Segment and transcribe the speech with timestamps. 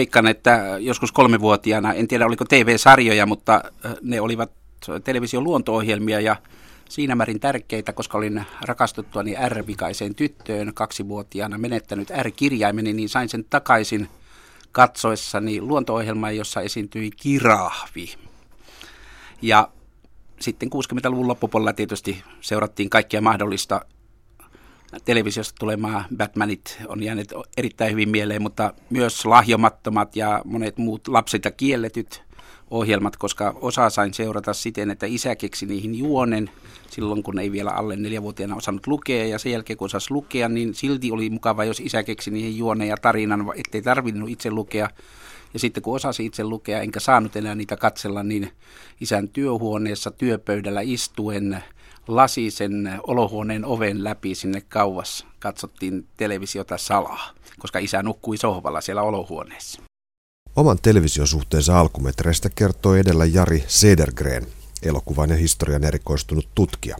[0.00, 3.62] veikkaan, että joskus kolmevuotiaana, en tiedä oliko TV-sarjoja, mutta
[4.02, 4.50] ne olivat
[5.04, 6.36] television luonto-ohjelmia ja
[6.88, 14.08] siinä määrin tärkeitä, koska olin rakastuttuani R-vikaiseen tyttöön kaksivuotiaana menettänyt R-kirjaimeni, niin sain sen takaisin
[14.72, 18.14] katsoessani luonto-ohjelmaa, jossa esiintyi kirahvi.
[19.42, 19.68] Ja
[20.40, 23.80] sitten 60-luvun loppupuolella tietysti seurattiin kaikkia mahdollista
[25.04, 31.44] televisiosta tulemaa Batmanit on jäänyt erittäin hyvin mieleen, mutta myös lahjomattomat ja monet muut lapset
[31.44, 32.22] ja kielletyt
[32.70, 36.50] ohjelmat, koska osa sain seurata siten, että isä keksi niihin juonen
[36.90, 39.26] silloin, kun ei vielä alle neljävuotiaana osannut lukea.
[39.26, 42.88] Ja sen jälkeen, kun osasi lukea, niin silti oli mukava, jos isä keksi niihin juonen
[42.88, 44.90] ja tarinan, ettei tarvinnut itse lukea.
[45.54, 48.50] Ja sitten kun osasi itse lukea, enkä saanut enää niitä katsella, niin
[49.00, 51.64] isän työhuoneessa työpöydällä istuen
[52.08, 59.82] lasisen olohuoneen oven läpi sinne kauas katsottiin televisiota salaa, koska isä nukkui sohvalla siellä olohuoneessa.
[60.56, 64.46] Oman televisiosuhteensa alkumetreistä kertoo edellä Jari Sedergren,
[64.82, 66.96] elokuvan ja historian erikoistunut tutkija.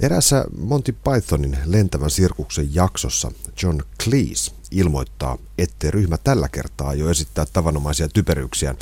[0.00, 3.32] Erässä Monty Pythonin lentävän sirkuksen jaksossa
[3.62, 8.74] John Cleese ilmoittaa, ettei ryhmä tällä kertaa jo esittää tavanomaisia typeryyksiä,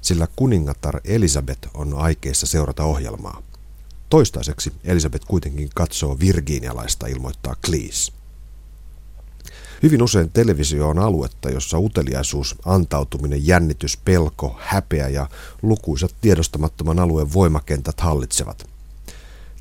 [0.00, 3.42] sillä kuningatar Elisabeth on aikeissa seurata ohjelmaa.
[4.10, 8.12] Toistaiseksi Elisabeth kuitenkin katsoo virginialaista, ilmoittaa Cleese.
[9.82, 15.28] Hyvin usein televisio on aluetta, jossa uteliaisuus, antautuminen, jännitys, pelko, häpeä ja
[15.62, 18.66] lukuisat tiedostamattoman alueen voimakentät hallitsevat.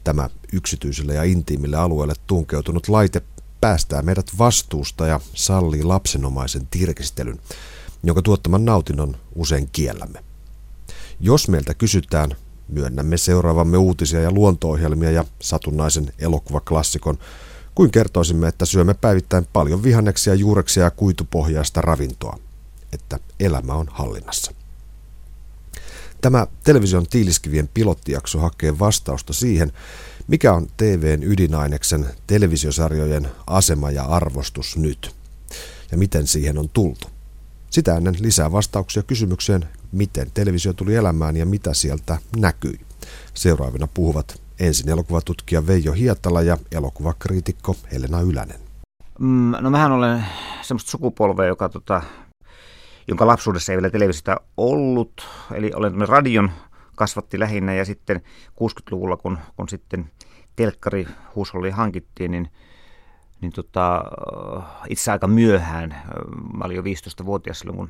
[0.04, 3.22] Tämä yksityiselle ja intiimille alueelle tunkeutunut laite
[3.62, 7.40] päästää meidät vastuusta ja sallii lapsenomaisen tirkistelyn,
[8.04, 10.24] jonka tuottaman nautinnon usein kiellämme.
[11.20, 12.36] Jos meiltä kysytään,
[12.68, 17.18] myönnämme seuraavamme uutisia ja luonto-ohjelmia ja satunnaisen elokuvaklassikon
[17.76, 22.40] kuin kertoisimme, että syömme päivittäin paljon vihanneksia, juureksia ja kuitupohjaista ravintoa,
[22.94, 24.52] että elämä on hallinnassa.
[26.22, 29.72] Tämä television tiiliskivien pilottijakso hakee vastausta siihen,
[30.28, 35.16] mikä on TVn ydinaineksen televisiosarjojen asema ja arvostus nyt,
[35.92, 37.08] ja miten siihen on tultu.
[37.70, 42.80] Sitä ennen lisää vastauksia kysymykseen, miten televisio tuli elämään ja mitä sieltä näkyi.
[43.34, 48.60] Seuraavina puhuvat Ensin elokuvatutkija Veijo Hietala ja elokuvakriitikko Helena Ylänen.
[49.20, 50.26] Mm, no mähän olen
[50.62, 52.02] semmoista sukupolvea, joka, tota,
[53.08, 55.28] jonka lapsuudessa ei vielä televisiota ollut.
[55.54, 56.52] Eli olen radion
[56.96, 60.12] kasvatti lähinnä ja sitten 60-luvulla, kun, kun sitten
[60.56, 62.50] telkkari huusholli hankittiin, niin,
[63.42, 64.04] niin tota,
[64.90, 65.96] itse aika myöhään,
[66.58, 67.90] mä olin jo 15-vuotias silloin, kun,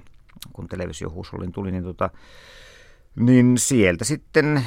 [0.54, 2.10] kun televisio huushollin tuli, niin tota,
[3.16, 4.64] niin sieltä sitten äh,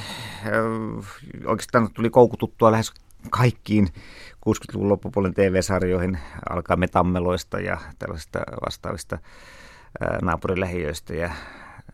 [1.46, 2.92] oikeastaan tuli koukututtua lähes
[3.30, 3.88] kaikkiin
[4.48, 6.18] 60-luvun loppupuolen TV-sarjoihin,
[6.50, 9.18] alkaa metammeloista ja tällaisista vastaavista
[10.02, 11.30] äh, naapurilähiöistä ja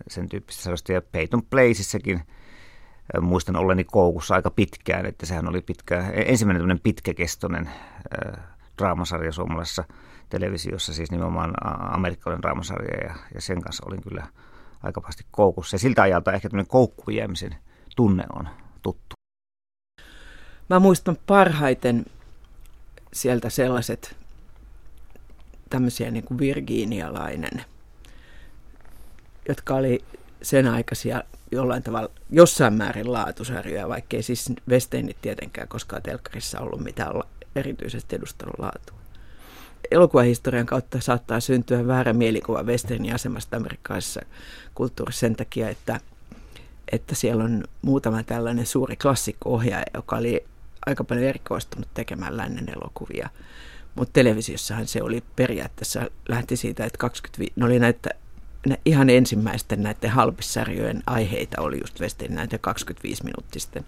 [0.08, 0.92] sen tyyppistä sarjoista.
[0.92, 6.82] Ja Peyton Placeissäkin äh, muistan olleni koukussa aika pitkään, että sehän oli pitkä, ensimmäinen tämmöinen
[6.82, 7.70] pitkäkestoinen
[8.78, 9.84] draamasarja suomalaisessa
[10.28, 11.54] televisiossa, siis nimenomaan
[11.94, 14.26] amerikkalainen draamasarja ja, ja sen kanssa olin kyllä–
[14.84, 15.74] aika pahasti koukussa.
[15.74, 17.56] Ja siltä ajalta ehkä tämmöinen koukkujäämisen
[17.96, 18.48] tunne on
[18.82, 19.14] tuttu.
[20.70, 22.04] Mä muistan parhaiten
[23.12, 24.16] sieltä sellaiset
[25.70, 27.64] tämmöisiä niin kuin virginialainen,
[29.48, 30.04] jotka oli
[30.42, 37.12] sen aikaisia jollain tavalla, jossain määrin laatusarjoja, vaikkei siis Westeinit tietenkään koskaan telkkarissa ollut mitään
[37.56, 39.03] erityisesti edustanut laatua
[39.90, 44.20] elokuvahistorian kautta saattaa syntyä väärä mielikuva westernin asemasta amerikkalaisessa
[44.74, 46.00] kulttuurissa sen takia, että,
[46.92, 50.44] että siellä on muutama tällainen suuri klassikko-ohjaaja, joka oli
[50.86, 53.28] aika paljon erikoistunut tekemään lännen elokuvia.
[53.94, 58.10] Mutta televisiossahan se oli periaatteessa, lähti siitä, että 25, ne oli näitä
[58.66, 63.84] ne ihan ensimmäisten näiden halpissarjojen aiheita oli just Westerin näitä 25 minuuttisten.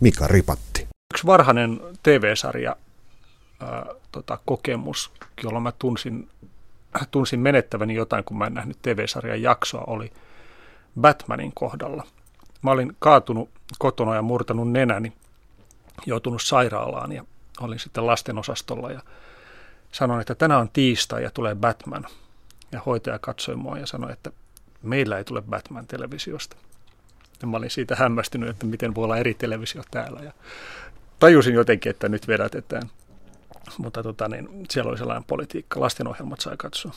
[0.00, 0.88] Mika Ripatti.
[1.14, 2.76] Yksi varhainen TV-sarja,
[4.16, 6.28] tota, kokemus, jolloin mä tunsin,
[7.10, 10.12] tunsin menettäväni jotain, kun mä en nähnyt TV-sarjan jaksoa, oli
[11.00, 12.06] Batmanin kohdalla.
[12.62, 15.12] Mä olin kaatunut kotona ja murtanut nenäni,
[16.06, 17.24] joutunut sairaalaan ja
[17.60, 19.00] olin sitten lastenosastolla ja
[19.92, 22.04] sanoin, että tänään on tiistai ja tulee Batman.
[22.72, 24.30] Ja hoitaja katsoi mua ja sanoi, että
[24.82, 26.56] meillä ei tule Batman televisiosta.
[27.42, 30.20] Ja mä olin siitä hämmästynyt, että miten voi olla eri televisio täällä.
[30.20, 30.32] Ja
[31.18, 32.90] tajusin jotenkin, että nyt vedätetään
[33.78, 35.80] mutta tota, niin, siellä oli sellainen politiikka.
[35.80, 36.92] Lastenohjelmat sai katsoa.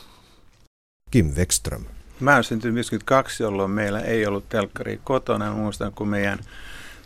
[1.11, 1.85] Kim Wexström.
[2.19, 5.49] Mä olen syntynyt 52, jolloin meillä ei ollut telkkari kotona.
[5.49, 6.39] Mä muistan, kun meidän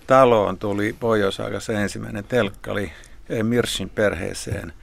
[0.07, 1.37] taloon tuli pohjois
[1.81, 2.93] ensimmäinen telkkari
[3.43, 4.73] Mirsin perheeseen.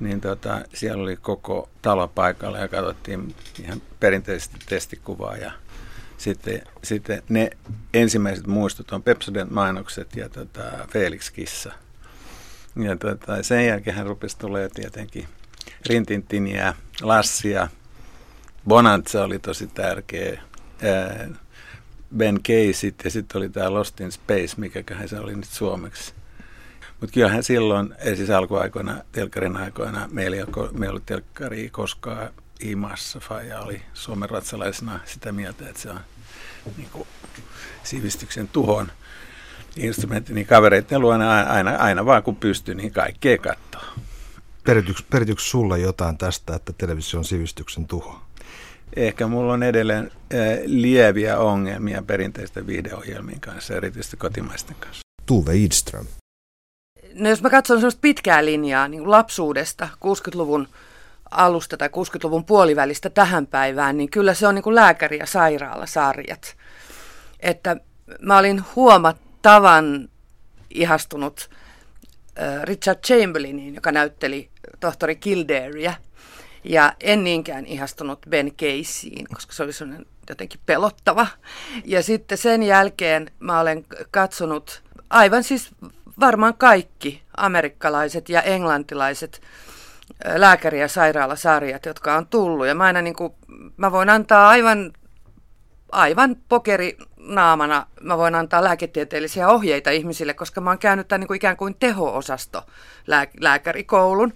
[0.00, 5.52] niin tota, siellä oli koko talo paikalla ja katsottiin ihan perinteisesti testikuvaa ja
[6.18, 7.50] sitten, sitten ne
[7.94, 11.72] ensimmäiset muistot on Pepsodent mainokset ja tota Felix Kissa.
[12.76, 15.28] Ja tota, sen jälkeen hän rupesi tulee tietenkin
[15.86, 17.68] Rintintiniä, Lassia,
[18.68, 20.42] Bonanza oli tosi tärkeä,
[22.16, 26.14] Ben Casey ja sitten oli tämä Lost in Space, mikäköhän se oli nyt suomeksi.
[27.00, 30.44] Mutta kyllähän silloin, siis alkuaikoina, telkkarin aikoina, meillä ei
[30.88, 32.30] ollut telkkari koskaan
[32.60, 33.20] imassa.
[33.48, 36.00] ja oli Suomen ratsalaisena sitä mieltä, että se on
[36.76, 37.08] niin kuin,
[37.82, 38.92] sivistyksen tuhon
[39.76, 43.82] instrumentti, niin kavereiden luona aina, aina vaan kun pystyy, niin kaikkea katsoo.
[44.64, 48.20] Perityks, perityks sulla jotain tästä, että televisio on sivistyksen tuho?
[48.96, 55.00] Ehkä mulla on edelleen äh, lieviä ongelmia perinteisten videoohjelmien kanssa, erityisesti kotimaisten kanssa.
[55.26, 56.06] Tuve Idström.
[57.14, 60.68] No jos mä katson sellaista pitkää linjaa niin lapsuudesta, 60-luvun
[61.30, 66.56] alusta tai 60-luvun puolivälistä tähän päivään, niin kyllä se on niin kuin lääkäri- ja sairaalasarjat.
[67.40, 67.76] Että
[68.20, 68.62] mä olin
[69.48, 70.08] huomattavan
[70.70, 71.50] ihastunut
[72.64, 74.50] Richard Chamberlainiin, joka näytteli
[74.80, 75.94] tohtori Kildarea.
[76.64, 81.26] Ja en niinkään ihastunut Ben Caseyin, koska se oli sellainen jotenkin pelottava.
[81.84, 85.70] Ja sitten sen jälkeen mä olen katsonut aivan siis
[86.20, 89.40] varmaan kaikki amerikkalaiset ja englantilaiset
[90.34, 92.66] lääkäri- ja sairaalasarjat, jotka on tullut.
[92.66, 93.32] Ja mä aina niin kuin,
[93.76, 94.92] mä voin antaa aivan,
[95.92, 101.36] aivan pokerinaamana, mä voin antaa lääketieteellisiä ohjeita ihmisille, koska mä oon käynyt tämän niin kuin
[101.36, 102.62] ikään kuin teho-osasto
[103.06, 104.34] lää, lääkärikoulun.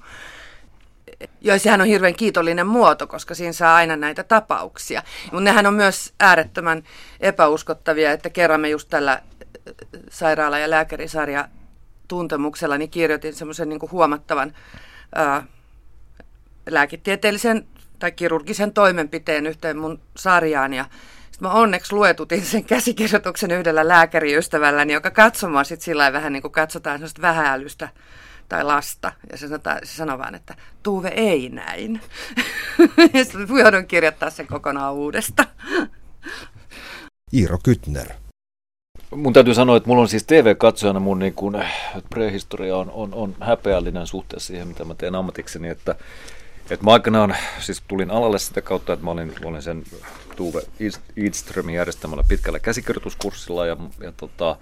[1.41, 5.03] Ja sehän on hirveän kiitollinen muoto, koska siinä saa aina näitä tapauksia.
[5.25, 6.83] Mutta nehän on myös äärettömän
[7.21, 9.23] epäuskottavia, että kerran me just tällä
[10.11, 11.49] sairaala- ja lääkärisarja
[12.09, 14.55] tuntemuksella niin kirjoitin semmoisen niin huomattavan
[15.15, 15.43] ää,
[16.71, 17.67] lääketieteellisen
[17.99, 20.85] tai kirurgisen toimenpiteen yhteen mun sarjaan ja
[21.35, 26.53] sitten mä onneksi luetutin sen käsikirjoituksen yhdellä lääkäriystävälläni, joka katsomaan sitten sillä vähän niin kuin
[26.53, 27.89] katsotaan sellaista vähäilystä
[28.49, 29.13] tai lasta.
[29.33, 32.01] Ja se, sanoo, se sanoo vaan, että Tuve ei näin.
[33.15, 35.45] ja sitten joudun kirjoittaa sen kokonaan uudesta.
[37.33, 38.09] Iiro Kytner.
[39.11, 41.65] Mun täytyy sanoa, että mulla on siis TV-katsojana mun niin kuin
[42.11, 45.95] prehistoria on, on, on häpeällinen suhteessa siihen, mitä mä teen ammatikseni, että
[46.71, 49.85] et mä aikanaan siis tulin alalle sitä kautta, että mä olin, olin sen
[50.37, 50.63] Tuve
[51.17, 54.57] Eidströmin järjestämällä pitkällä käsikirjoituskurssilla ja, ja tota,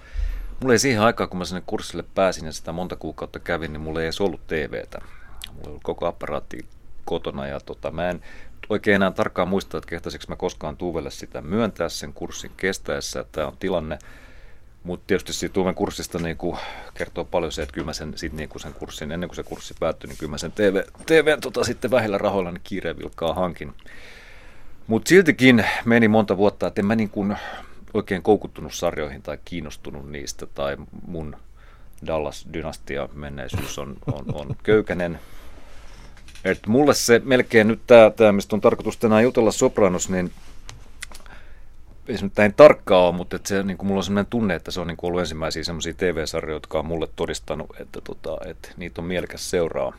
[0.60, 3.80] mulla ei siihen aikaan, kun mä sinne kurssille pääsin ja sitä monta kuukautta kävin, niin
[3.80, 4.98] mulla ei edes ollut TVtä.
[5.52, 6.66] Mulla oli koko apparaatti
[7.04, 8.22] kotona ja tota, mä en
[8.68, 13.46] oikein enää tarkkaan muista, että kehtaisiko mä koskaan Tuuvelle sitä myöntää sen kurssin kestäessä, tämä
[13.46, 13.98] on tilanne,
[14.84, 16.58] mutta tietysti siitä Tuumen kurssista niin kuin
[16.94, 19.42] kertoo paljon se, että kyllä mä sen, sit niin kuin sen kurssin, ennen kuin se
[19.42, 23.34] kurssi päättyi, niin kyllä mä sen TV, TV tota, sitten vähillä rahoilla niin kiireen vilkkaa
[23.34, 23.74] hankin.
[24.86, 27.36] Mutta siltikin meni monta vuotta, että en mä niin kuin
[27.94, 30.76] oikein koukuttunut sarjoihin tai kiinnostunut niistä, tai
[31.06, 31.36] mun
[32.06, 35.18] Dallas-dynastia menneisyys on, on, on köykänen.
[36.44, 37.80] Et mulle se melkein nyt
[38.16, 40.32] tämä, mistä on tarkoitus tänään jutella Sopranos, niin
[42.08, 44.70] ei se nyt näin tarkkaa ole, mutta se, niin kuin mulla on sellainen tunne, että
[44.70, 48.68] se on niin kuin ollut ensimmäisiä sellaisia TV-sarjoja, jotka on mulle todistanut, että, tota, että
[48.76, 49.92] niitä on mielekäs seuraa.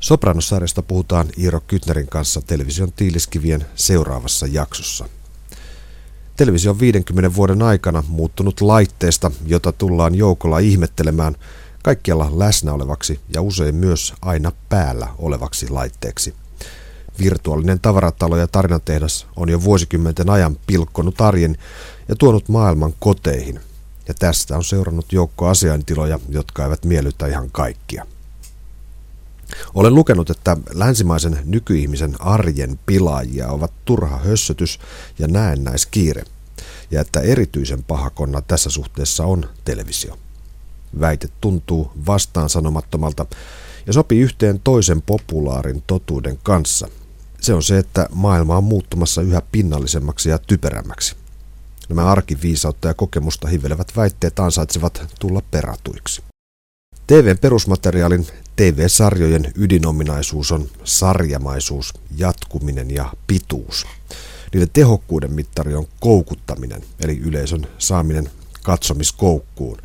[0.00, 5.08] Sopranos-sarjasta puhutaan Iiro Kytnerin kanssa television tiiliskivien seuraavassa jaksossa.
[6.36, 11.36] Televisio on 50 vuoden aikana muuttunut laitteesta, jota tullaan joukolla ihmettelemään
[11.82, 16.34] kaikkialla läsnä olevaksi ja usein myös aina päällä olevaksi laitteeksi–
[17.20, 21.56] Virtuaalinen tavaratalo ja tarinatehdas on jo vuosikymmenten ajan pilkkonut arjen
[22.08, 23.60] ja tuonut maailman koteihin.
[24.08, 28.06] Ja tästä on seurannut joukko asiaintiloja, jotka eivät miellytä ihan kaikkia.
[29.74, 34.78] Olen lukenut, että länsimaisen nykyihmisen arjen pilaajia ovat turha hössötys
[35.18, 36.24] ja näennäiskiire,
[36.90, 40.18] ja että erityisen pahakonna tässä suhteessa on televisio.
[41.00, 43.26] Väite tuntuu vastaan sanomattomalta
[43.86, 46.88] ja sopii yhteen toisen populaarin totuuden kanssa,
[47.40, 51.16] se on se, että maailma on muuttumassa yhä pinnallisemmaksi ja typerämmäksi.
[51.88, 56.22] Nämä arkiviisautta ja kokemusta hivelevät väitteet ansaitsevat tulla peratuiksi.
[57.10, 58.26] TVn perusmateriaalin
[58.56, 63.86] TV-sarjojen ydinominaisuus on sarjamaisuus, jatkuminen ja pituus.
[64.52, 68.30] Niiden tehokkuuden mittari on koukuttaminen, eli yleisön saaminen
[68.62, 69.78] katsomiskoukkuun.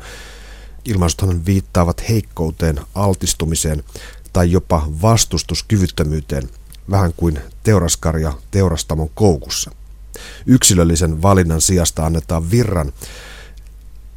[0.84, 3.84] Ilmaistuthan viittaavat heikkouteen, altistumiseen
[4.32, 6.50] tai jopa vastustuskyvyttömyyteen–
[6.90, 9.70] vähän kuin teuraskarja teurastamon koukussa.
[10.46, 12.92] Yksilöllisen valinnan sijasta annetaan virran,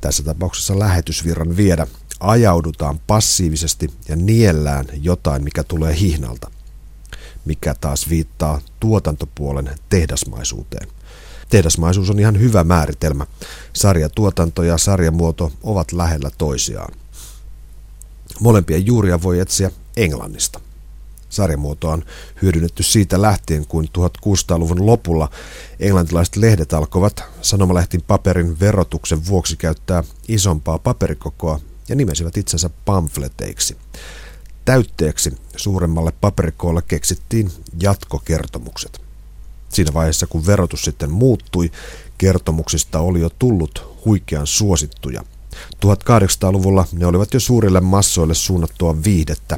[0.01, 1.88] tässä tapauksessa lähetysvirran viedä
[2.19, 6.51] ajaudutaan passiivisesti ja niellään jotain, mikä tulee hihnalta,
[7.45, 10.88] mikä taas viittaa tuotantopuolen tehdasmaisuuteen.
[11.49, 13.27] Tehdasmaisuus on ihan hyvä määritelmä.
[13.73, 16.93] Sarjatuotanto ja sarjamuoto ovat lähellä toisiaan.
[18.39, 20.59] Molempien juuria voi etsiä Englannista.
[21.29, 22.05] Sarjamuotoa on
[22.41, 25.29] hyödynnetty siitä lähtien, kun 1600-luvun lopulla
[25.79, 31.59] englantilaiset lehdet alkoivat sanomalehtin paperin verotuksen vuoksi käyttää isompaa paperikokoa
[31.89, 33.77] ja nimesivät itsensä pamfleteiksi.
[34.65, 39.01] Täytteeksi suuremmalle paperikoolle keksittiin jatkokertomukset.
[39.69, 41.72] Siinä vaiheessa, kun verotus sitten muuttui,
[42.17, 45.24] kertomuksista oli jo tullut huikean suosittuja.
[45.86, 49.58] 1800-luvulla ne olivat jo suurille massoille suunnattua viihdettä,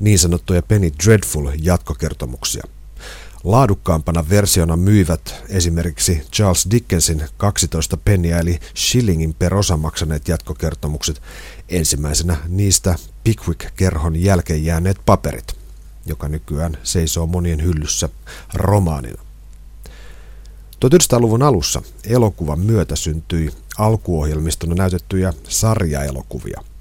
[0.00, 2.64] niin sanottuja Penny Dreadful jatkokertomuksia.
[3.44, 11.22] Laadukkaampana versiona myivät esimerkiksi Charles Dickensin 12 penniä eli shillingin per osa maksaneet jatkokertomukset.
[11.68, 12.94] Ensimmäisenä niistä
[13.24, 15.56] Pickwick-kerhon jälkeen jääneet paperit,
[16.06, 18.08] joka nykyään seisoo monien hyllyssä
[18.54, 19.22] romaanina.
[20.84, 26.64] 1900-luvun alussa elokuvan myötä syntyi alkuohjelmistona näytettyjä sarjaelokuvia–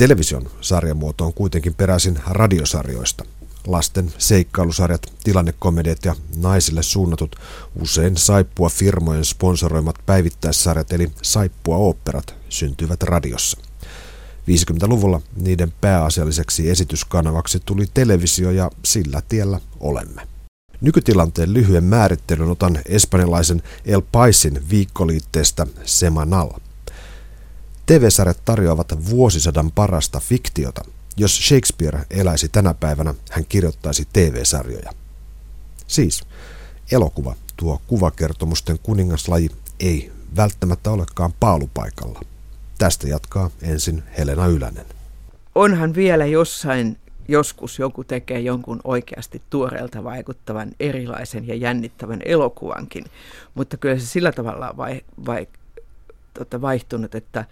[0.00, 3.24] Television sarjamuoto on kuitenkin peräisin radiosarjoista.
[3.66, 7.36] Lasten seikkailusarjat, tilannekomediat ja naisille suunnatut
[7.80, 13.69] usein saippua firmojen sponsoroimat päivittäissarjat eli saippua oopperat syntyivät radiossa.
[14.50, 20.28] 50-luvulla niiden pääasialliseksi esityskanavaksi tuli televisio ja sillä tiellä olemme.
[20.80, 26.50] Nykytilanteen lyhyen määrittelyn otan espanjalaisen El Paisin viikkoliitteestä Semanal–
[27.90, 30.84] TV-sarjat tarjoavat vuosisadan parasta fiktiota.
[31.16, 34.92] Jos Shakespeare eläisi tänä päivänä, hän kirjoittaisi TV-sarjoja.
[35.86, 36.22] Siis
[36.92, 42.20] elokuva, tuo kuvakertomusten kuningaslaji, ei välttämättä olekaan paalupaikalla.
[42.80, 44.86] Tästä jatkaa ensin Helena Ylänen.
[45.54, 46.96] Onhan vielä jossain
[47.28, 53.04] joskus joku tekee jonkun oikeasti tuoreelta vaikuttavan, erilaisen ja jännittävän elokuvankin,
[53.54, 55.46] mutta kyllä se sillä tavalla vai, vai,
[56.34, 57.44] tota vaihtunut, että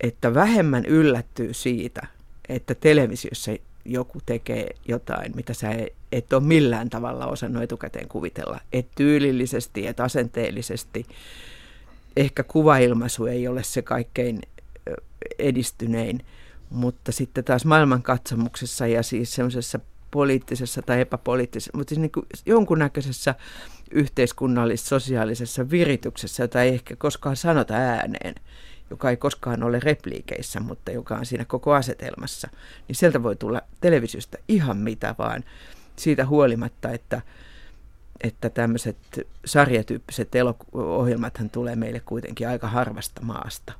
[0.00, 2.06] että vähemmän yllättyy siitä,
[2.48, 3.52] että televisiossa
[3.84, 5.70] joku tekee jotain, mitä sä
[6.12, 8.60] et ole millään tavalla osannut etukäteen kuvitella.
[8.72, 11.06] Et tyylillisesti, et asenteellisesti.
[12.18, 14.40] Ehkä kuvailmaisu ei ole se kaikkein
[15.38, 16.20] edistynein,
[16.70, 23.34] mutta sitten taas maailmankatsomuksessa ja siis semmoisessa poliittisessa tai epäpoliittisessa, mutta siis niin kuin jonkunnäköisessä
[23.90, 28.34] yhteiskunnallis-sosiaalisessa virityksessä, jota ei ehkä koskaan sanota ääneen,
[28.90, 32.48] joka ei koskaan ole repliikeissä, mutta joka on siinä koko asetelmassa,
[32.88, 35.44] niin sieltä voi tulla televisiosta ihan mitä vaan.
[35.96, 37.22] Siitä huolimatta, että,
[38.20, 38.96] että tämmöiset
[39.44, 40.28] sarjatyyppiset
[40.72, 43.72] ohjelmathan tulee meille kuitenkin aika harvasta maasta.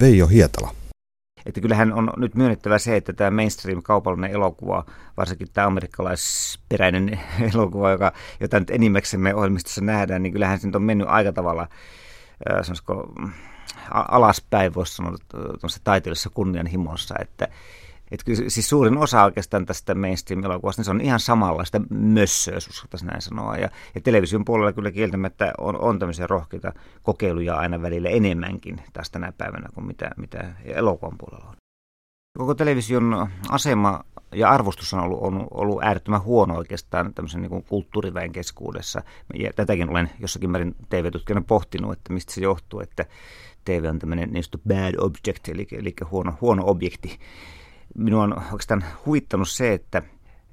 [0.00, 0.74] Veijo Hietala.
[1.46, 4.84] Että kyllähän on nyt myönnettävä se, että tämä mainstream-kaupallinen elokuva,
[5.16, 7.20] varsinkin tämä amerikkalaisperäinen
[7.54, 11.68] elokuva, joka, jota nyt enimmäksemme ohjelmistossa nähdään, niin kyllähän se nyt on mennyt aika tavalla,
[12.50, 13.32] äh,
[13.90, 15.16] alaspäin, voisi sanoa
[15.84, 17.48] taiteellisessa kunnianhimossa, että
[18.12, 22.68] että kyllä, siis suurin osa oikeastaan tästä mainstream-elokuvasta, niin se on ihan samanlaista mössöä, jos
[22.68, 23.56] uskottaisiin näin sanoa.
[23.56, 29.12] Ja, ja television puolella kyllä kieltämättä on, on tämmöisiä rohkeita kokeiluja aina välillä enemmänkin tästä
[29.12, 31.56] tänä päivänä kuin mitä, mitä elokuvan puolella on.
[32.38, 34.00] Koko television asema
[34.34, 39.02] ja arvostus on ollut, on ollut äärettömän huono oikeastaan tämmöisen niin kuin kulttuuriväen keskuudessa.
[39.34, 43.04] Ja tätäkin olen jossakin määrin TV-tutkijana pohtinut, että mistä se johtuu, että
[43.64, 47.18] TV on tämmöinen niin bad object, eli, eli huono, huono objekti.
[47.94, 50.02] Minua on oikeastaan huvittanut se, että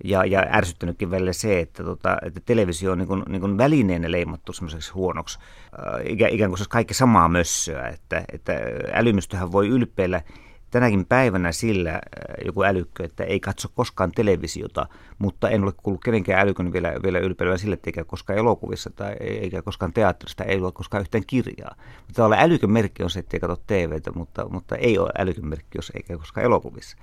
[0.04, 4.12] ja, ja ärsyttänytkin välillä se, että, tota, että televisio on niin kuin, niin kuin välineenä
[4.12, 8.54] leimattu semmoiseksi huonoksi, äh, ikään kuin se olisi kaikki samaa mössöä, että, että
[8.94, 10.22] älymystöhän voi ylpeillä
[10.72, 12.02] tänäkin päivänä sillä äh,
[12.46, 14.88] joku älykkö, että ei katso koskaan televisiota,
[15.20, 19.14] mutta en ole kuullut kenenkään älykön vielä, vielä ylpeilevän sille, että eikä koskaan elokuvissa tai
[19.20, 21.76] eikä koskaan teatterista, ei ole koskaan yhtään kirjaa.
[22.08, 25.48] Mutta olla älykön merkki on se, että ei katso TVtä, mutta, mutta ei ole älykön
[25.48, 26.98] merkki, jos eikä koskaan elokuvissa.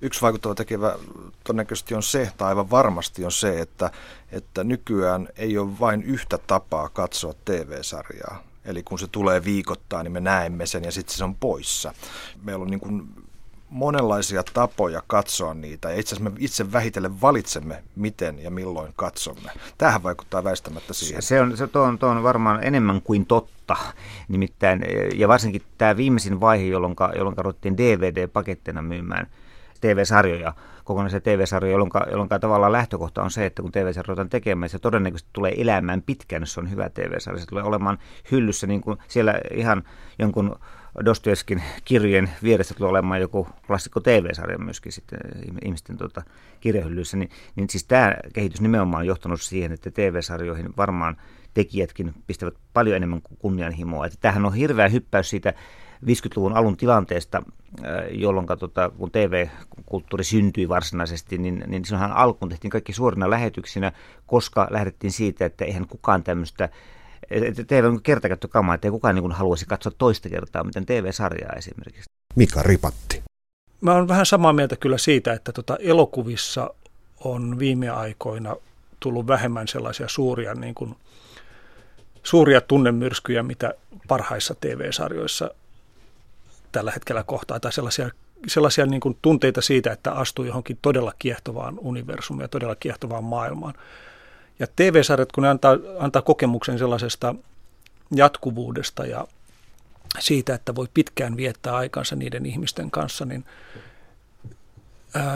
[0.00, 0.98] Yksi vaikuttava tekevä
[1.44, 3.90] todennäköisesti on se, tai aivan varmasti on se, että,
[4.32, 10.12] että nykyään ei ole vain yhtä tapaa katsoa TV-sarjaa Eli kun se tulee viikoittain, niin
[10.12, 11.94] me näemme sen ja sitten se on poissa.
[12.42, 13.08] Meillä on niin kuin
[13.74, 19.50] monenlaisia tapoja katsoa niitä ja itse asiassa me itse vähitellen valitsemme, miten ja milloin katsomme.
[19.78, 21.22] Tähän vaikuttaa väistämättä siihen.
[21.22, 23.76] Se on, se on, on varmaan enemmän kuin totta.
[24.28, 29.26] Nimittäin, ja varsinkin tämä viimeisin vaihe, jolloin, jolloin ruvettiin DVD-pakettina myymään
[29.80, 34.78] TV-sarjoja, kokonaisia TV-sarjoja, jolloin, jolloin tavallaan lähtökohta on se, että kun TV-sarjoja ruvetaan tekemään, se
[34.78, 37.40] todennäköisesti tulee elämään pitkään, jos se on hyvä TV-sarja.
[37.40, 37.98] Se tulee olemaan
[38.30, 39.82] hyllyssä niin kuin siellä ihan
[40.18, 40.56] jonkun
[41.04, 45.18] Dostoevskin kirjojen vieressä tulee olemaan joku klassikko TV-sarja myöskin sitten
[45.64, 46.22] ihmisten tota,
[46.60, 51.16] kirjahyllyissä, niin, niin siis tämä kehitys nimenomaan on johtanut siihen, että TV-sarjoihin varmaan
[51.54, 54.06] tekijätkin pistävät paljon enemmän kunnianhimoa.
[54.06, 55.54] Että tämähän on hirveä hyppäys siitä
[56.06, 57.42] 50-luvun alun tilanteesta,
[57.84, 63.92] äh, jolloin tota, kun TV-kulttuuri syntyi varsinaisesti, niin, niin silloinhan alkuun tehtiin kaikki suorina lähetyksinä,
[64.26, 66.68] koska lähdettiin siitä, että eihän kukaan tämmöistä
[67.66, 72.10] TV on kertakäyttökamaa, että ei kukaan niin haluaisi katsoa toista kertaa, miten TV-sarjaa esimerkiksi.
[72.36, 73.22] Mika Ripatti.
[73.80, 76.70] Mä olen vähän samaa mieltä kyllä siitä, että tota elokuvissa
[77.24, 78.56] on viime aikoina
[79.00, 80.94] tullut vähemmän sellaisia suuria, niin kuin,
[82.22, 83.74] suuria tunnemyrskyjä, mitä
[84.08, 85.50] parhaissa TV-sarjoissa
[86.74, 88.10] tällä hetkellä kohtaa, tai sellaisia,
[88.46, 93.74] sellaisia niin kuin tunteita siitä, että astuu johonkin todella kiehtovaan universumiin ja todella kiehtovaan maailmaan.
[94.58, 97.34] Ja TV-sarjat, kun ne antaa, antaa kokemuksen sellaisesta
[98.14, 99.26] jatkuvuudesta ja
[100.18, 103.44] siitä, että voi pitkään viettää aikansa niiden ihmisten kanssa, niin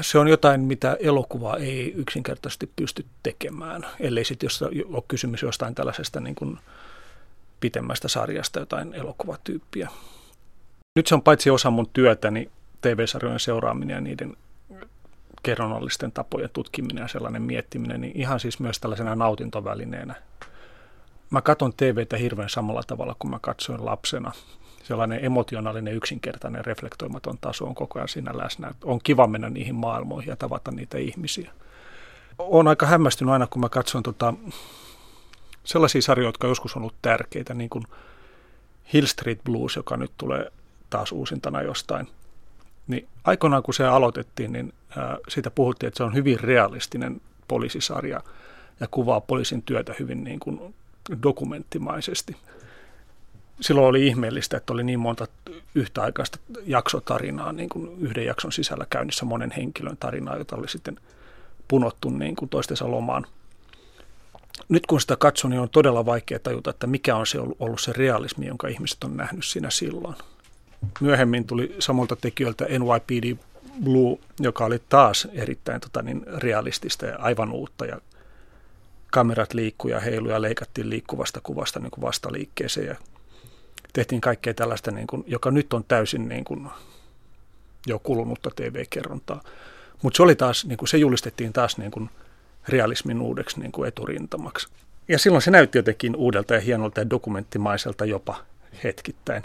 [0.00, 5.74] se on jotain, mitä elokuva ei yksinkertaisesti pysty tekemään, ellei sitten jos ole kysymys jostain
[5.74, 6.58] tällaisesta niin kuin
[7.60, 9.88] pitemmästä sarjasta, jotain elokuvatyyppiä.
[10.98, 12.50] Nyt se on paitsi osa mun työtäni,
[12.80, 14.36] TV-sarjojen seuraaminen ja niiden
[15.42, 20.14] kerronnallisten tapojen tutkiminen ja sellainen miettiminen, niin ihan siis myös tällaisena nautintovälineenä.
[21.30, 24.32] Mä katson TVtä hirveän samalla tavalla kuin mä katsoin lapsena.
[24.82, 28.74] Sellainen emotionaalinen, yksinkertainen, reflektoimaton taso on koko ajan siinä läsnä.
[28.84, 31.50] On kiva mennä niihin maailmoihin ja tavata niitä ihmisiä.
[32.38, 34.34] Olen aika hämmästynyt aina, kun mä katson tota,
[35.64, 37.84] sellaisia sarjoja, jotka joskus on ollut tärkeitä, niin kuin
[38.92, 40.52] Hill Street Blues, joka nyt tulee
[40.90, 42.08] taas uusintana jostain.
[42.86, 44.72] Niin aikoinaan kun se aloitettiin, niin
[45.28, 48.20] siitä puhuttiin, että se on hyvin realistinen poliisisarja
[48.80, 50.74] ja kuvaa poliisin työtä hyvin niin kuin
[51.22, 52.36] dokumenttimaisesti.
[53.60, 55.26] Silloin oli ihmeellistä, että oli niin monta
[55.74, 61.00] yhtäaikaista jaksotarinaa, niin kuin yhden jakson sisällä käynnissä monen henkilön tarinaa, jota oli sitten
[61.68, 63.26] punottu niin kuin toistensa lomaan.
[64.68, 67.92] Nyt kun sitä katsoo, niin on todella vaikea tajuta, että mikä on se ollut se
[67.92, 70.14] realismi, jonka ihmiset on nähnyt siinä silloin.
[71.00, 73.36] Myöhemmin tuli samalta tekijöiltä NYPD
[73.84, 77.86] Blue, joka oli taas erittäin tota, niin, realistista ja aivan uutta.
[77.86, 78.00] Ja
[79.10, 82.96] kamerat liikkuu ja heilu ja leikattiin liikkuvasta kuvasta niin kuin vastaliikkeeseen ja
[83.92, 86.68] tehtiin kaikkea tällaista, niin kuin, joka nyt on täysin niin kuin,
[87.86, 89.42] jo kulunutta TV-kerrontaa.
[90.02, 92.10] Mutta se oli taas, niin kuin, se julistettiin taas niin kuin,
[92.68, 94.68] realismin uudeksi niin kuin eturintamaksi.
[95.08, 98.36] Ja silloin se näytti jotenkin uudelta ja hienolta ja dokumenttimaiselta jopa
[98.84, 99.42] hetkittäin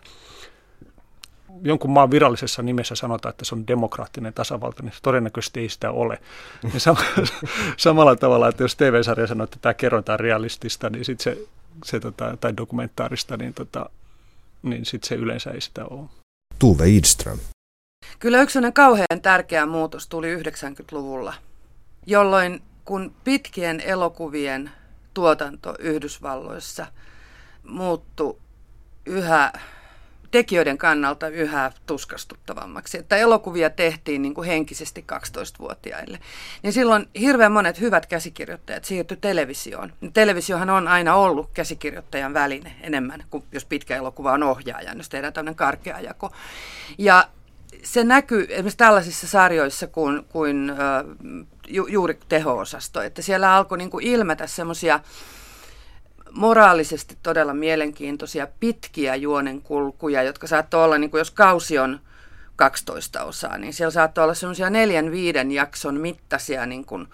[1.61, 6.19] jonkun maan virallisessa nimessä sanotaan, että se on demokraattinen tasavalta, niin todennäköisesti ei sitä ole.
[6.63, 7.27] Ja sam-
[7.77, 11.37] samalla tavalla, että jos TV-sarja sanoo, että tämä kerronta on realistista, niin sit se,
[11.85, 13.89] se tota, tai dokumentaarista, niin, tota,
[14.63, 16.09] niin sitten se yleensä ei sitä ole.
[16.59, 17.39] Tuve Idström.
[18.19, 21.33] Kyllä yksi kauhean tärkeä muutos tuli 90-luvulla,
[22.05, 24.71] jolloin kun pitkien elokuvien
[25.13, 26.87] tuotanto Yhdysvalloissa
[27.63, 28.37] muuttui
[29.05, 29.53] yhä
[30.33, 32.97] tekijöiden kannalta yhä tuskastuttavammaksi.
[32.97, 36.19] Että elokuvia tehtiin niin kuin henkisesti 12-vuotiaille.
[36.63, 39.93] Niin silloin hirveän monet hyvät käsikirjoittajat siirtyi televisioon.
[40.13, 45.33] Televisiohan on aina ollut käsikirjoittajan väline enemmän kuin jos pitkä elokuva on ohjaaja, jos tehdään
[45.33, 46.31] tämmöinen karkea jako.
[46.97, 47.27] Ja
[47.83, 50.71] se näkyy esimerkiksi tällaisissa sarjoissa kuin, kuin
[51.67, 54.99] ju, juuri teho-osasto, että siellä alkoi niin kuin ilmetä semmoisia
[56.33, 61.99] moraalisesti todella mielenkiintoisia pitkiä juonenkulkuja, jotka saattoi olla, niin kuin jos kausi on
[62.55, 67.07] 12 osaa, niin siellä saattoi olla semmoisia neljän, viiden jakson mittaisia niin kuin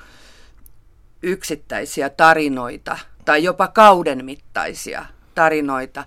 [1.23, 5.05] yksittäisiä tarinoita tai jopa kauden mittaisia
[5.36, 6.03] tarinoita.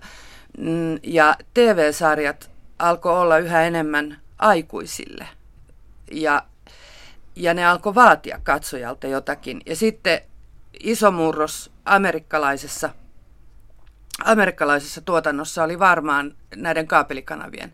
[0.57, 5.27] Mm, ja TV-sarjat alkoi olla yhä enemmän aikuisille.
[6.11, 6.43] Ja,
[7.35, 9.61] ja ne alkoi vaatia katsojalta jotakin.
[9.65, 10.21] Ja sitten
[10.79, 12.89] iso murros amerikkalaisessa
[14.25, 17.73] amerikkalaisessa tuotannossa oli varmaan näiden kaapelikanavien,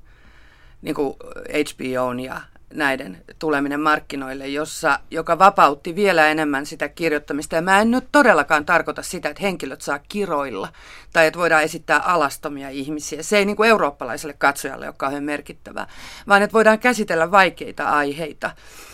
[0.81, 1.15] niin kuin
[1.49, 2.41] HBOn ja
[2.73, 7.55] näiden tuleminen markkinoille, jossa, joka vapautti vielä enemmän sitä kirjoittamista.
[7.55, 10.69] Ja mä en nyt todellakaan tarkoita sitä, että henkilöt saa kiroilla
[11.13, 13.23] tai että voidaan esittää alastomia ihmisiä.
[13.23, 15.87] Se ei niin kuin eurooppalaiselle katsojalle ole kauhean merkittävää,
[16.27, 18.51] vaan että voidaan käsitellä vaikeita aiheita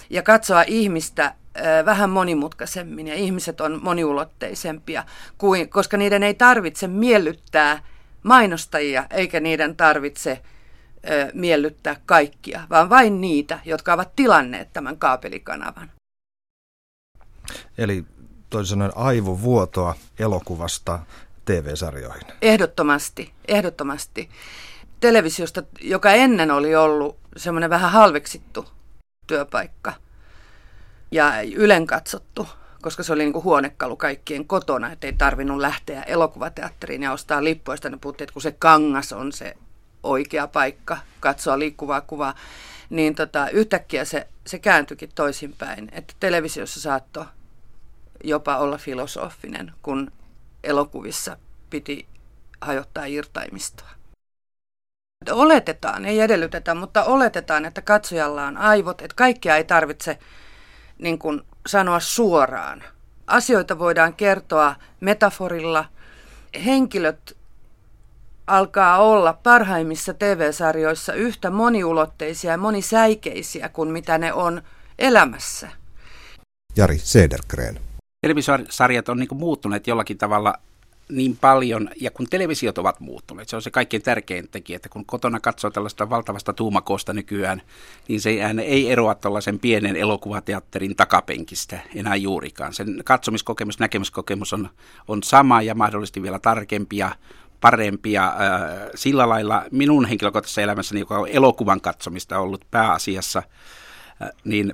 [0.10, 1.34] ja katsoa ihmistä
[1.86, 5.04] vähän monimutkaisemmin ja ihmiset on moniulotteisempia,
[5.38, 7.84] kuin, koska niiden ei tarvitse miellyttää
[8.24, 10.42] mainostajia eikä niiden tarvitse
[11.10, 15.92] ö, miellyttää kaikkia, vaan vain niitä, jotka ovat tilanneet tämän kaapelikanavan.
[17.78, 18.06] Eli
[18.50, 21.00] toisin sanoen aivovuotoa elokuvasta
[21.46, 22.28] TV-sarjoihin.
[22.42, 24.30] Ehdottomasti, ehdottomasti.
[25.00, 28.66] televisiosta, joka ennen oli ollut semmoinen vähän halveksittu
[29.28, 29.94] työpaikka
[31.12, 32.48] ja ylen katsottu,
[32.82, 37.44] koska se oli niin kuin huonekalu kaikkien kotona, että ei tarvinnut lähteä elokuvateatteriin ja ostaa
[37.44, 37.76] lippuja.
[37.76, 39.58] Sitten puhuttiin, että kun se kangas on se
[40.04, 42.36] oikea paikka katsoa liikkuvaa kuvaa,
[42.90, 47.26] niin tota, yhtäkkiä se, se kääntyikin toisinpäin, että televisiossa saattoi
[48.24, 50.12] jopa olla filosofinen, kun
[50.64, 51.38] elokuvissa
[51.70, 52.08] piti
[52.62, 53.90] hajottaa irtaimistoa.
[55.32, 60.20] Oletetaan, ei edellytetä, mutta oletetaan, että katsojalla on aivot, että kaikkea ei tarvitse
[61.00, 62.84] niin kuin sanoa suoraan.
[63.28, 65.86] Asioita voidaan kertoa metaforilla.
[66.66, 67.38] Henkilöt
[68.48, 74.62] alkaa olla parhaimmissa TV-sarjoissa yhtä moniulotteisia ja monisäikeisiä kuin mitä ne on
[75.00, 75.70] elämässä.
[76.76, 77.80] Jari Sedergren.
[78.22, 80.54] Televisiosarjat on niin muuttuneet jollakin tavalla
[81.10, 85.06] niin paljon, ja kun televisiot ovat muuttuneet, se on se kaikkein tärkein tekijä, että kun
[85.06, 87.62] kotona katsoo tällaista valtavasta tuumakoosta nykyään,
[88.08, 88.30] niin se
[88.66, 92.74] ei eroa tällaisen pienen elokuvateatterin takapenkistä enää juurikaan.
[92.74, 94.70] Sen katsomiskokemus, näkemiskokemus on,
[95.08, 97.12] on sama ja mahdollisesti vielä tarkempia,
[97.62, 98.34] parempia.
[98.96, 103.44] Sillä lailla minun henkilökohtaisessa elämässäni, joka on elokuvan katsomista ollut pääasiassa,
[104.44, 104.74] niin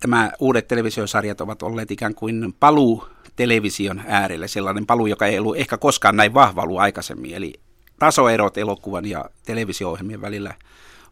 [0.00, 5.56] tämä uudet televisiosarjat ovat olleet ikään kuin paluu television äärelle, sellainen paluu, joka ei ollut
[5.56, 7.34] ehkä koskaan näin vahva ollut aikaisemmin.
[7.34, 7.52] Eli
[7.98, 10.54] tasoerot elokuvan ja televisio-ohjelmien välillä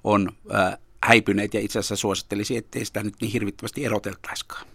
[0.05, 4.67] on äh, häipyneet ja itse asiassa suosittelisi, ettei sitä nyt niin hirvittävästi eroteltaiskaan.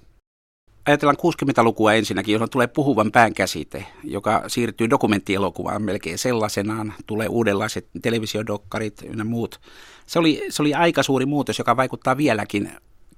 [0.85, 6.93] Ajatellaan 60-lukua ensinnäkin, johon tulee puhuvan pään käsite, joka siirtyy dokumenttielokuvaan melkein sellaisenaan.
[7.05, 9.61] Tulee uudenlaiset televisiodokkarit ja muut.
[10.05, 12.71] Se oli, se oli aika suuri muutos, joka vaikuttaa vieläkin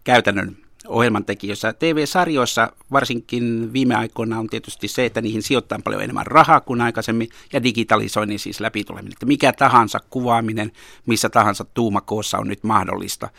[0.03, 0.57] käytännön
[0.89, 1.73] ohjelmantekijöissä.
[1.73, 7.29] TV-sarjoissa varsinkin viime aikoina on tietysti se, että niihin sijoittaa paljon enemmän rahaa kuin aikaisemmin
[7.53, 9.13] ja digitalisoinnin siis läpituleminen.
[9.13, 10.71] Että mikä tahansa kuvaaminen,
[11.05, 13.29] missä tahansa tuumakoossa on nyt mahdollista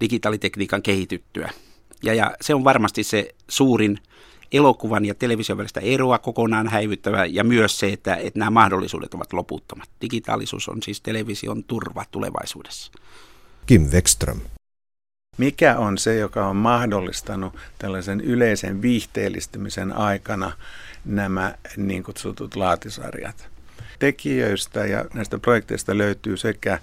[0.00, 1.50] digitaalitekniikan kehityttyä.
[2.02, 3.98] Ja, ja se on varmasti se suurin
[4.52, 9.32] elokuvan ja television välistä eroa kokonaan häivyttävä ja myös se, että, että nämä mahdollisuudet ovat
[9.32, 9.88] loputtomat.
[10.00, 12.92] Digitaalisuus on siis television turva tulevaisuudessa.
[13.66, 14.40] Kim Wexström.
[15.38, 20.52] Mikä on se, joka on mahdollistanut tällaisen yleisen viihteellistymisen aikana
[21.04, 23.48] nämä niin kutsutut laatisarjat?
[23.98, 26.78] Tekijöistä ja näistä projekteista löytyy sekä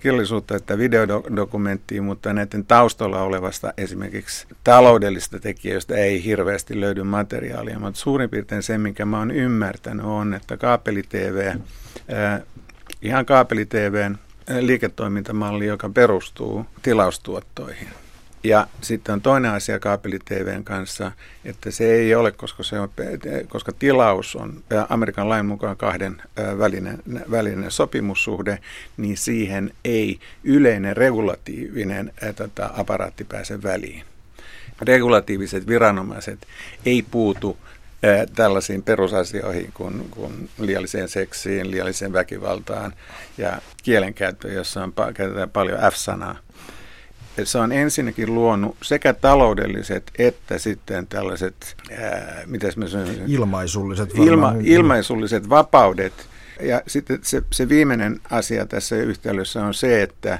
[0.00, 8.00] kirjallisuutta että videodokumenttia, mutta näiden taustalla olevasta esimerkiksi taloudellisista tekijöistä ei hirveästi löydy materiaalia, mutta
[8.00, 11.54] suurin piirtein se, minkä mä oon ymmärtänyt, on, että kaapeli-TV,
[13.02, 14.18] ihan kaapeli-TVn
[14.60, 17.88] liiketoimintamalli, joka perustuu tilaustuottoihin.
[18.44, 21.12] Ja sitten on toinen asia kaapeli-TVn kanssa,
[21.44, 22.88] että se ei ole, koska, se on,
[23.48, 26.22] koska tilaus on Amerikan lain mukaan kahden
[26.58, 26.98] välinen,
[27.30, 28.58] välinen sopimussuhde,
[28.96, 34.02] niin siihen ei yleinen regulatiivinen tota, aparaatti pääse väliin.
[34.82, 36.38] Regulatiiviset viranomaiset
[36.86, 37.56] ei puutu
[38.36, 42.92] tällaisiin perusasioihin kuin, kuin liialliseen seksiin, liialliseen väkivaltaan
[43.38, 46.36] ja kielenkäyttöön, jossa on, käytetään paljon F-sanaa.
[47.44, 54.54] Se on ensinnäkin luonut sekä taloudelliset että sitten tällaiset, ää, mitäs mä sanon, ilmaisulliset, ilma,
[54.62, 56.12] ilmaisulliset vapaudet.
[56.60, 60.38] Ja sitten se, se viimeinen asia tässä yhtälössä on se, että,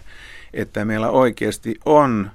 [0.54, 2.30] että meillä oikeasti on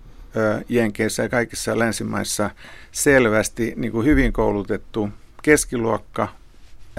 [0.70, 2.50] Jenkeissä ja kaikissa länsimaissa
[2.92, 5.10] selvästi niin kuin hyvin koulutettu
[5.44, 6.28] keskiluokka,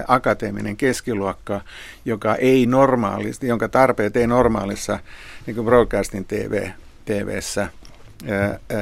[0.07, 1.61] akateeminen keskiluokka,
[2.05, 4.99] joka ei normaalisti, jonka tarpeet ei normaalissa
[5.45, 6.67] niin kuin broadcasting TV,
[7.05, 7.67] TVssä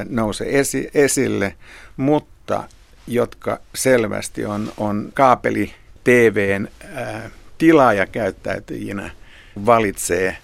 [0.08, 1.54] nouse esi, esille,
[1.96, 2.64] mutta
[3.06, 5.72] jotka selvästi on, on kaapeli
[6.04, 6.68] TVn
[7.58, 9.10] tilaajakäyttäytyjinä
[9.66, 10.36] valitsee,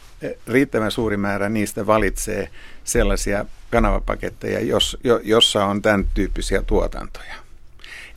[0.47, 2.49] riittävän suuri määrä niistä valitsee
[2.85, 7.35] sellaisia kanavapaketteja, jos, jo, jossa on tämän tyyppisiä tuotantoja.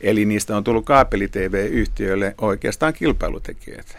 [0.00, 3.98] Eli niistä on tullut kaapeli-TV-yhtiöille oikeastaan kilpailutekijöitä.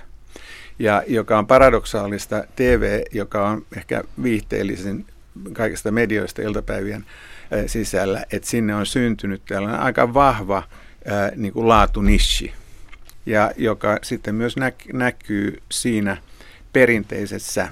[0.79, 5.05] Ja joka on paradoksaalista, TV, joka on ehkä viihteellisin
[5.53, 7.05] kaikista medioista iltapäivien
[7.67, 10.63] sisällä, että sinne on syntynyt tällainen aika vahva
[11.05, 12.53] ää, niin kuin laatunissi,
[13.25, 14.55] ja joka sitten myös
[14.93, 16.17] näkyy siinä
[16.73, 17.67] perinteisessä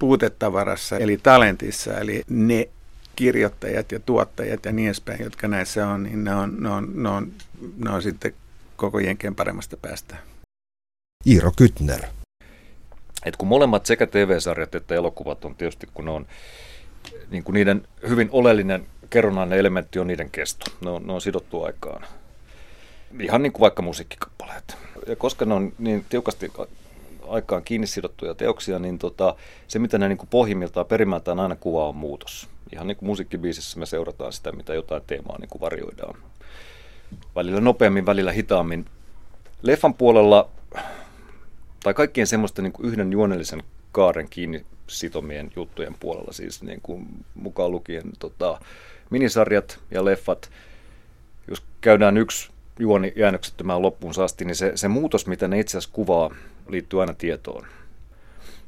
[0.00, 2.68] puutetavarassa, eli talentissa, eli ne
[3.16, 7.08] kirjoittajat ja tuottajat ja niin edespäin, jotka näissä on, niin ne on, ne on, ne
[7.08, 7.32] on,
[7.76, 8.32] ne on sitten
[8.76, 10.16] koko jenkien paremmasta päästä.
[11.26, 12.02] Iiro Kytner.
[13.24, 16.26] Et kun molemmat sekä TV-sarjat että elokuvat on tietysti, kun ne on
[17.30, 20.70] niin kuin niiden hyvin oleellinen kerronnainen elementti on niiden kesto.
[20.84, 22.04] Ne on, ne on sidottu aikaan.
[23.20, 24.76] Ihan niin kuin vaikka musiikkikappaleet.
[25.06, 26.52] Ja koska ne on niin tiukasti
[27.30, 29.34] aikaan kiinni sidottuja teoksia, niin tota,
[29.68, 32.48] se mitä ne niin kuin pohjimmiltaan perimältään aina kuvaa on muutos.
[32.72, 36.14] Ihan niin kuin musiikkibiisissä me seurataan sitä, mitä jotain teemaa niin kuin varjoidaan.
[37.36, 38.84] Välillä nopeammin, välillä hitaammin.
[39.62, 40.48] Leffan puolella,
[41.82, 43.62] tai kaikkien semmoista niin kuin yhden juonellisen
[43.92, 48.60] kaaren kiinni sitomien juttujen puolella, siis niin kuin mukaan lukien tota,
[49.10, 50.50] minisarjat ja leffat.
[51.48, 55.94] Jos käydään yksi juoni jäännöksettömään loppuun saasti, niin se, se muutos, mitä ne itse asiassa
[55.94, 56.34] kuvaa,
[56.70, 57.66] liittyy aina tietoon.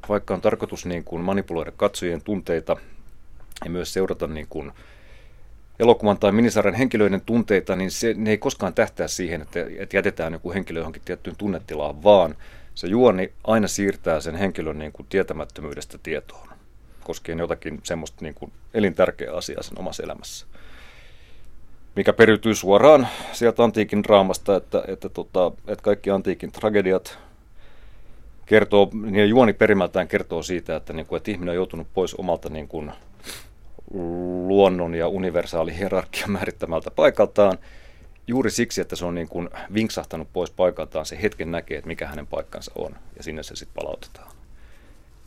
[0.09, 2.75] Vaikka on tarkoitus niin kuin manipuloida katsojien tunteita
[3.63, 4.71] ja myös seurata niin kuin
[5.79, 10.33] elokuvan tai minisarjan henkilöiden tunteita, niin se, ne ei koskaan tähtää siihen, että, että jätetään
[10.33, 12.35] joku henkilö johonkin tiettyyn tunnetilaan, vaan
[12.75, 16.47] se juoni aina siirtää sen henkilön niin kuin tietämättömyydestä tietoon,
[17.03, 20.45] koskien jotakin semmoista niin kuin elintärkeää asiaa sen omassa elämässä
[21.95, 27.17] mikä periytyy suoraan sieltä antiikin draamasta, että, että, tota, että kaikki antiikin tragediat
[28.53, 32.49] kertoo, niin juoni perimältään kertoo siitä, että, niin kuin, että ihminen on joutunut pois omalta
[32.49, 32.91] niin kuin,
[34.47, 37.57] luonnon ja universaali hierarkia määrittämältä paikaltaan
[38.27, 42.07] juuri siksi, että se on niin kuin vinksahtanut pois paikaltaan, se hetken näkee, että mikä
[42.07, 44.31] hänen paikkansa on, ja sinne se sitten palautetaan.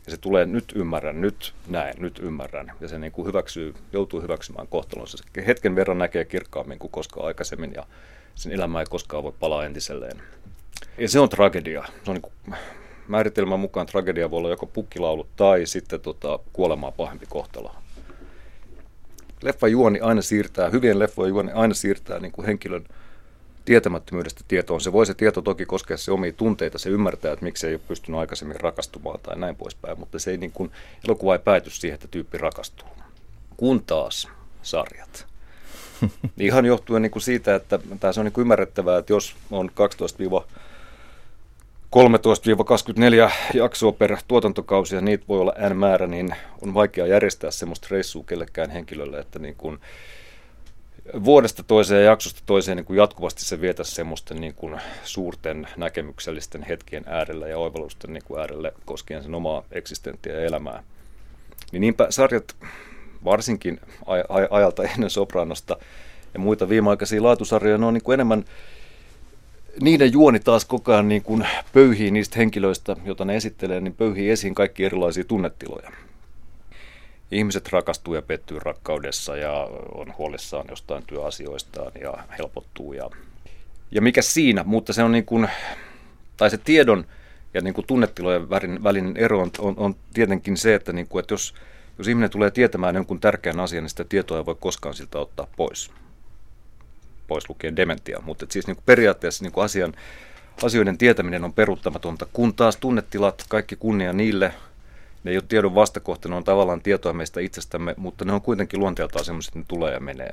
[0.05, 2.71] Ja se tulee, nyt ymmärrän, nyt näen, nyt ymmärrän.
[2.81, 5.17] Ja se niin kuin hyväksyy, joutuu hyväksymään kohtalonsa.
[5.17, 7.85] Se hetken verran näkee kirkkaammin kuin koskaan aikaisemmin ja
[8.35, 10.21] sen elämä ei koskaan voi palaa entiselleen.
[10.97, 11.83] Ja se on tragedia.
[12.03, 12.57] Se on niin kuin,
[13.07, 17.71] määritelmän mukaan tragedia voi olla joko pukkilaulu tai sitten tota, kuolemaa pahempi kohtalo.
[19.41, 22.85] Leffa juoni aina siirtää, hyvien leffojen juoni aina siirtää niin kuin henkilön
[23.65, 24.81] tietämättömyydestä tietoon.
[24.81, 27.81] Se voi se tieto toki koskea se omia tunteita, se ymmärtää, että miksi ei ole
[27.87, 30.71] pystynyt aikaisemmin rakastumaan tai näin poispäin, mutta se ei niin kuin,
[31.07, 32.87] elokuva ei pääty siihen, että tyyppi rakastuu.
[33.57, 34.27] Kun taas
[34.61, 35.27] sarjat.
[36.39, 40.23] Ihan johtuen niin kuin siitä, että tämä on niin kuin ymmärrettävää, että jos on 12
[41.95, 47.87] 13-24 jaksoa per tuotantokausi ja niitä voi olla n määrä, niin on vaikea järjestää semmoista
[47.91, 49.79] reissua kellekään henkilölle, että niin kuin,
[51.23, 56.63] vuodesta toiseen ja jaksosta toiseen niin kuin jatkuvasti se vietäisi semmoisten niin kuin suurten näkemyksellisten
[56.63, 60.83] hetkien äärellä ja oivallusten niin kuin äärelle koskien sen omaa eksistenttiä ja elämää.
[61.71, 62.55] Niin niinpä sarjat
[63.25, 65.77] varsinkin aj- aj- ajalta ennen Sopranosta
[66.33, 68.45] ja muita viimeaikaisia laatusarjoja, ne on niin kuin enemmän
[69.81, 74.29] niiden juoni taas koko ajan niin kuin pöyhii niistä henkilöistä, joita ne esittelee, niin pöyhii
[74.29, 75.91] esiin kaikki erilaisia tunnetiloja
[77.31, 79.51] ihmiset rakastuu ja pettyy rakkaudessa ja
[79.93, 82.93] on huolissaan jostain työasioistaan ja helpottuu.
[82.93, 83.09] Ja,
[83.91, 85.49] ja mikä siinä, mutta se on niin kuin,
[86.37, 87.05] tai se tiedon
[87.53, 88.49] ja niin kuin tunnetilojen
[88.83, 91.53] välinen ero on, on, on tietenkin se, että, niin kuin, että jos,
[91.97, 95.47] jos ihminen tulee tietämään jonkun tärkeän asian, niin sitä tietoa ei voi koskaan siltä ottaa
[95.57, 95.91] pois.
[97.27, 98.21] Pois lukien dementia.
[98.25, 99.93] Mutta siis niin periaatteessa niin asian,
[100.63, 104.53] asioiden tietäminen on peruuttamatonta, kun taas tunnetilat, kaikki kunnia niille,
[105.23, 108.79] ne ei ole tiedon vastakohta, ne on tavallaan tietoa meistä itsestämme, mutta ne on kuitenkin
[108.79, 110.31] luonteeltaan semmoiset, että ne tulee ja menee.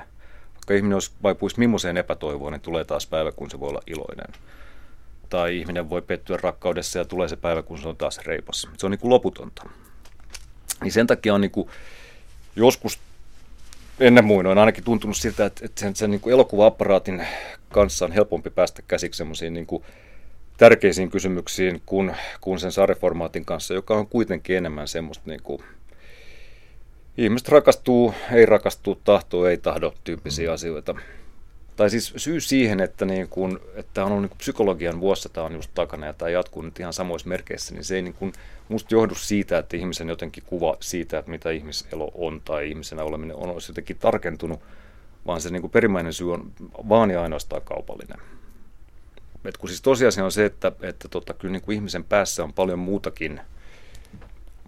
[0.55, 4.35] Vaikka ihminen olisi vaipuisi millaiseen epätoivoon, niin tulee taas päivä, kun se voi olla iloinen.
[5.29, 8.69] Tai ihminen voi pettyä rakkaudessa ja tulee se päivä, kun se on taas reipas.
[8.77, 9.69] Se on niin kuin loputonta.
[10.83, 11.69] Niin sen takia on niin kuin
[12.57, 12.99] joskus
[14.01, 17.27] ennen muinoin ainakin tuntunut siltä, että, sen, sen niin kuin elokuva-apparaatin
[17.69, 19.83] kanssa on helpompi päästä käsiksi semmoisiin niin kuin
[20.57, 25.63] tärkeisiin kysymyksiin kuin, kuin sen sarjaformaatin kanssa, joka on kuitenkin enemmän semmoista niin kuin,
[27.19, 30.55] ihmiset rakastuu, ei rakastu, tahtoo, ei tahdo tyyppisiä mm.
[30.55, 30.95] asioita.
[31.77, 35.71] Tai siis syy siihen, että, niin kun, että on ollut niin psykologian vuosisata on just
[35.75, 38.33] takana ja tämä jatkuu nyt ihan samoissa merkeissä, niin se ei niin kun,
[38.69, 43.37] musta johdu siitä, että ihmisen jotenkin kuva siitä, että mitä ihmiselo on tai ihmisenä oleminen
[43.37, 44.61] on, olisi jotenkin tarkentunut,
[45.27, 46.53] vaan se niin perimmäinen syy on
[46.89, 48.19] vaan ja ainoastaan kaupallinen.
[49.45, 52.53] Et kun siis tosiasia on se, että, että tota, kyllä niin kuin ihmisen päässä on
[52.53, 53.41] paljon muutakin,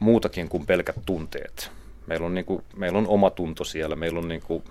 [0.00, 1.70] muutakin kuin pelkät tunteet.
[2.06, 4.64] Meillä on, niin kuin, meillä on oma tunto siellä, meillä on niin kuin,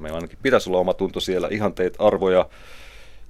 [0.00, 2.48] meillä ainakin pitäisi olla oma tunto siellä, ihanteet, arvoja,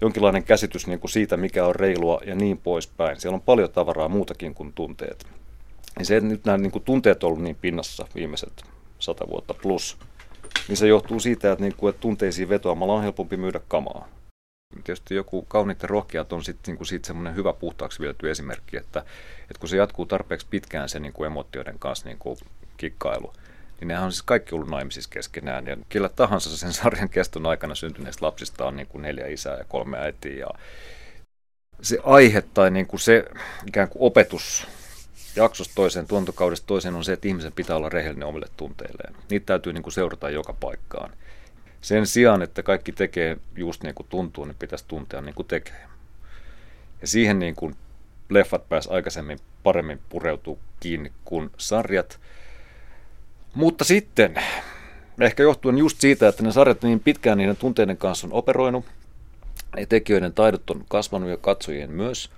[0.01, 3.21] jonkinlainen käsitys niin kuin siitä, mikä on reilua ja niin poispäin.
[3.21, 5.27] Siellä on paljon tavaraa muutakin kuin tunteet.
[5.99, 8.63] Ja se, että nyt nämä niin kuin tunteet on ollut niin pinnassa viimeiset
[8.99, 9.99] sata vuotta plus,
[10.69, 14.09] niin se johtuu siitä, että, niin kuin, että tunteisiin vetoamalla on helpompi myydä kamaa.
[14.85, 19.01] Tietysti joku kauniit ja rohkeat on sitten niinku siitä semmoinen hyvä puhtaaksi viety esimerkki, että,
[19.41, 22.39] että kun se jatkuu tarpeeksi pitkään se niinku emotioiden kanssa niinku
[22.77, 23.33] kikkailu,
[23.81, 25.67] niin nehän on siis kaikki ollut naimisissa keskenään.
[25.67, 29.65] Ja kyllä tahansa sen sarjan keston aikana syntyneistä lapsista on niin kuin neljä isää ja
[29.65, 30.37] kolme äitiä.
[30.37, 30.49] Ja
[31.83, 33.25] se aihe tai niin kuin se
[33.67, 34.67] ikään kuin opetus
[35.37, 39.15] jaksosta toiseen, tuontokaudesta toiseen on se, että ihmisen pitää olla rehellinen omille tunteilleen.
[39.31, 41.13] Niitä täytyy niin kuin seurata joka paikkaan.
[41.81, 45.87] Sen sijaan, että kaikki tekee just niin kuin tuntuu, niin pitäisi tuntea niin kuin tekee.
[47.01, 47.77] Ja siihen niin kuin
[48.29, 52.21] leffat pääs aikaisemmin paremmin pureutuu kiinni kuin sarjat.
[53.57, 54.35] Mutta sitten,
[55.21, 58.85] ehkä johtuen just siitä, että ne sarjat niin pitkään niiden tunteiden kanssa on operoinut,
[59.77, 62.31] ja tekijöiden taidot on kasvanut ja katsojien myös,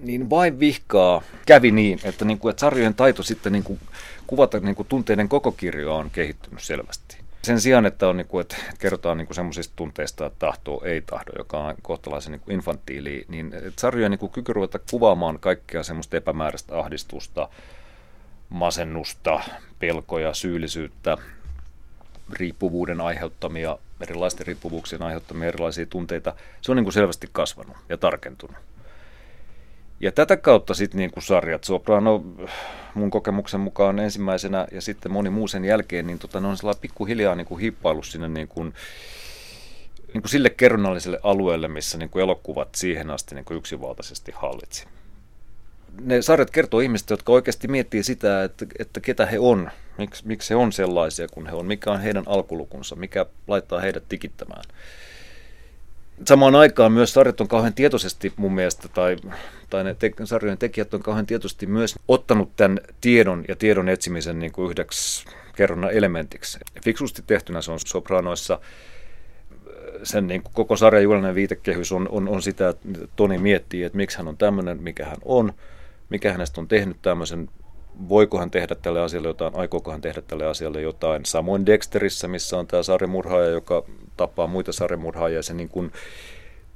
[0.00, 3.80] niin vain vihkaa kävi niin, että, niin kuin, että sarjojen taito sitten niin kuin,
[4.26, 7.16] kuvata niin kuin, tunteiden koko kirjoa on kehittynyt selvästi.
[7.42, 11.32] Sen sijaan, että, on, niin kuin, että kerrotaan niin semmoisista tunteista, että tahtoo, ei tahdo,
[11.38, 16.78] joka on kohtalaisen niin infantiili, niin sarjojen niin kuin, kyky ruveta kuvaamaan kaikkea semmoista epämääräistä
[16.78, 17.48] ahdistusta,
[18.54, 19.40] masennusta,
[19.78, 21.16] pelkoja, syyllisyyttä,
[22.32, 28.56] riippuvuuden aiheuttamia, erilaisten riippuvuuksien aiheuttamia erilaisia tunteita, se on niin kuin selvästi kasvanut ja tarkentunut.
[30.00, 32.24] Ja tätä kautta sitten niin kuin sarjat, Soprano
[32.94, 36.80] mun kokemuksen mukaan ensimmäisenä ja sitten moni muu sen jälkeen, niin tota, ne on sellainen
[36.80, 38.74] pikkuhiljaa niin kuin hiippailu sinne niin kuin,
[40.12, 44.86] niin kuin sille kerronnalliselle alueelle, missä niin kuin elokuvat siihen asti niin kuin yksinvaltaisesti hallitsi.
[46.00, 50.50] Ne sarjat kertoo ihmistä, jotka oikeasti miettii sitä, että, että ketä he on, miksi, miksi
[50.50, 54.64] he on sellaisia kuin he on, mikä on heidän alkulukunsa, mikä laittaa heidät tikittämään
[56.24, 59.16] samaan aikaan myös sarjat on kauhean tietoisesti mun mielestä, tai,
[59.70, 64.38] tai ne te- sarjojen tekijät on kauhean tietoisesti myös ottanut tämän tiedon ja tiedon etsimisen
[64.38, 65.24] niin kuin yhdeksi
[65.56, 66.58] kerronnan elementiksi.
[66.84, 68.58] Fiksusti tehtynä se on sopranoissa.
[70.02, 73.96] Sen niin kuin koko sarjan juhlinen viitekehys on, on, on sitä, että Toni miettii, että
[73.96, 75.52] miksi hän on tämmöinen, mikä hän on,
[76.14, 77.48] mikä hänestä on tehnyt tämmöisen,
[78.08, 81.24] voiko hän tehdä tälle asialle jotain, aikooko hän tehdä tälle asialle jotain.
[81.24, 83.82] Samoin Dexterissä, missä on tämä sarjamurhaaja, joka
[84.16, 85.92] tappaa muita sarjamurhaajia, se, niin kuin,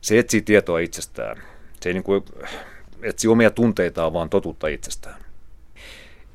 [0.00, 1.42] se etsii tietoa itsestään.
[1.80, 2.24] Se ei niin kuin,
[3.02, 5.20] etsi omia tunteitaan, vaan totuutta itsestään.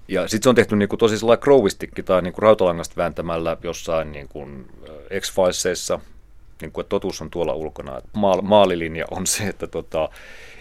[0.08, 3.58] Ja sitten se on tehty niin kuin tosi sellainen crowistikki tai niin kuin rautalangasta vääntämällä
[3.64, 6.00] jossain niin kuin äh, X-Filesissa,
[6.62, 8.02] niin kuin, että totuus on tuolla ulkona.
[8.14, 10.10] Maal, maalilinja on se, että, tota,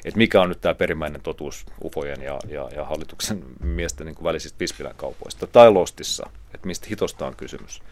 [0.04, 4.24] että mikä on nyt tämä perimmäinen totuus ufojen ja, ja, ja hallituksen miesten niin kuin
[4.24, 5.46] välisistä Pispilän kaupoista.
[5.46, 7.82] Tai Lostissa, että mistä hitosta on kysymys.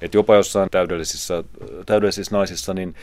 [0.00, 1.44] Et jopa jossain täydellisissä,
[1.86, 2.94] täydellisissä naisissa, niin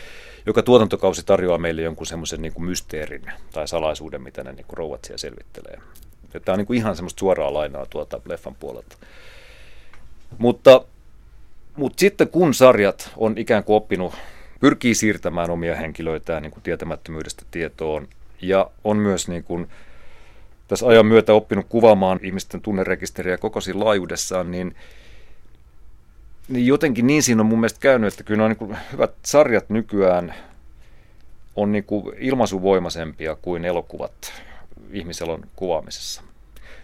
[0.46, 3.22] joka tuotantokausi tarjoaa meille jonkun semmoisen niin mysteerin
[3.52, 5.78] tai salaisuuden, mitä ne niin kuin rouvat siellä selvittelee.
[6.46, 8.96] Tämä on niin kuin ihan semmoista suoraa lainaa tuolta leffan puolelta.
[10.38, 10.86] Mutta,
[11.76, 14.14] mutta sitten kun sarjat on ikään kuin oppinut,
[14.60, 18.08] pyrkii siirtämään omia henkilöitään niin kuin tietämättömyydestä tietoon
[18.42, 19.68] ja on myös niin kuin
[20.68, 24.76] tässä ajan myötä oppinut kuvaamaan ihmisten tunnerekisteriä koko siinä laajuudessaan, niin
[26.48, 30.34] niin jotenkin niin siinä on mun mielestä käynyt, että kyllä on niin hyvät sarjat nykyään
[31.56, 34.34] on niin kuin ilmaisuvoimaisempia kuin elokuvat
[34.92, 36.22] ihmiselon kuvaamisessa.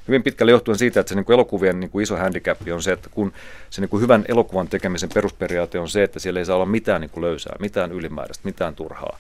[0.08, 2.92] Hyvin pitkälle johtuen siitä, että se niin kuin elokuvien niin kuin iso handicap on se,
[2.92, 3.34] että kun
[3.70, 7.02] se niin kuin hyvän elokuvan tekemisen perusperiaate on se, että siellä ei saa olla mitään
[7.02, 9.20] niin kuin löysää, mitään ylimääräistä, mitään turhaa.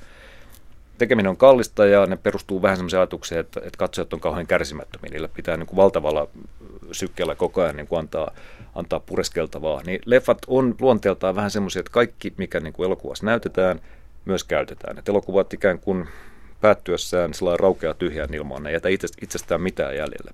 [0.97, 5.11] Tekeminen on kallista ja ne perustuu vähän sellaiseen ajatukseen, että, että katsojat on kauhean kärsimättömiä.
[5.11, 6.27] Niillä pitää niin kuin valtavalla
[6.91, 8.31] sykkeellä koko ajan niin kuin antaa
[8.75, 13.81] antaa pureskeltavaa, niin leffat on luonteeltaan vähän semmoisia, että kaikki, mikä niin kuin elokuvassa näytetään,
[14.25, 14.97] myös käytetään.
[14.97, 16.07] Että elokuvat ikään kuin
[16.61, 18.89] päättyessään sellainen raukea tyhjään ilmaan, ne jätä
[19.21, 20.31] itsestään mitään jäljelle.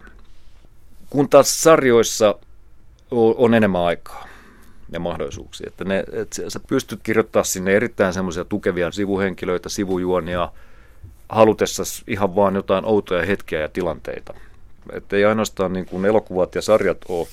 [1.10, 2.36] Kun taas sarjoissa
[3.12, 4.33] on enemmän aikaa
[4.94, 10.50] ja mahdollisuuksia, että, ne, että sä pystyt kirjoittamaan sinne erittäin semmoisia tukevia sivuhenkilöitä, sivujuonia,
[11.30, 14.34] halutessa ihan vaan jotain outoja hetkiä ja tilanteita.
[14.94, 17.28] Että ei ainoastaan niin kuin elokuvat ja sarjat ole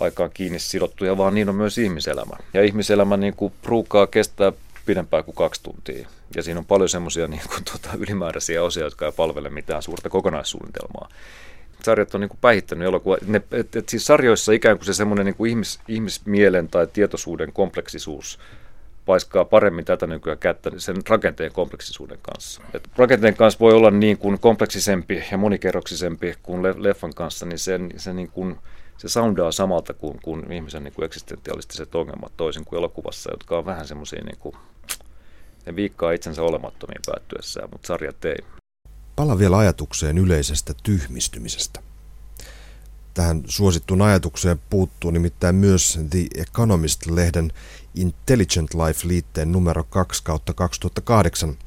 [0.00, 2.36] aikaan kiinni sidottuja, vaan niin on myös ihmiselämä.
[2.54, 4.52] Ja ihmiselämä niin kuin pruukaa kestää
[4.86, 6.08] pidempään kuin kaksi tuntia.
[6.36, 11.08] Ja siinä on paljon semmoisia niin tuota, ylimääräisiä osia, jotka ei palvele mitään suurta kokonaissuunnitelmaa.
[11.84, 13.16] Sarjat on niin kuin päihittänyt elokuva.
[13.26, 18.38] Ne, et, et siis sarjoissa ikään kuin se semmoinen niin ihmis, ihmismielen tai tietoisuuden kompleksisuus
[19.06, 22.62] paiskaa paremmin tätä nykyään kättä sen rakenteen kompleksisuuden kanssa.
[22.74, 27.90] Et rakenteen kanssa voi olla niin kuin kompleksisempi ja monikerroksisempi kuin leffan kanssa, niin sen,
[27.96, 28.56] se niin kuin,
[28.96, 33.66] se soundaa samalta kuin, kuin ihmisen niin kuin eksistentialistiset ongelmat toisin kuin elokuvassa, jotka on
[33.66, 34.56] vähän semmoisia, niin kuin,
[35.66, 38.63] ne viikkaa itsensä olemattomiin päättyessään, mutta sarjat ei.
[39.16, 41.82] Pala vielä ajatukseen yleisestä tyhmistymisestä.
[43.14, 47.52] Tähän suosittuun ajatukseen puuttuu nimittäin myös The Economist-lehden
[47.94, 51.58] Intelligent Life-liitteen numero 2 kautta 2008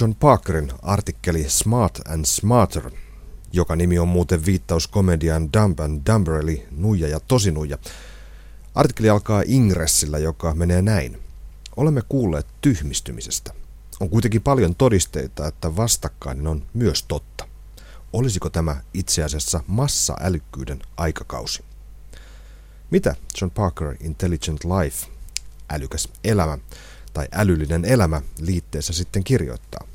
[0.00, 2.90] John Parkerin artikkeli Smart and Smarter–
[3.52, 7.78] joka nimi on muuten viittaus komediaan Dumb and Dumber eli Nuija ja Tosinuija.
[8.74, 11.18] Artikkeli alkaa ingressillä, joka menee näin.
[11.76, 13.54] Olemme kuulleet tyhmistymisestä.
[14.00, 17.48] On kuitenkin paljon todisteita, että vastakkainen on myös totta.
[18.12, 21.64] Olisiko tämä itse asiassa massa-älykkyyden aikakausi?
[22.90, 25.06] Mitä John Parker Intelligent Life,
[25.70, 26.58] älykäs elämä
[27.12, 29.86] tai älyllinen elämä liitteessä sitten kirjoittaa?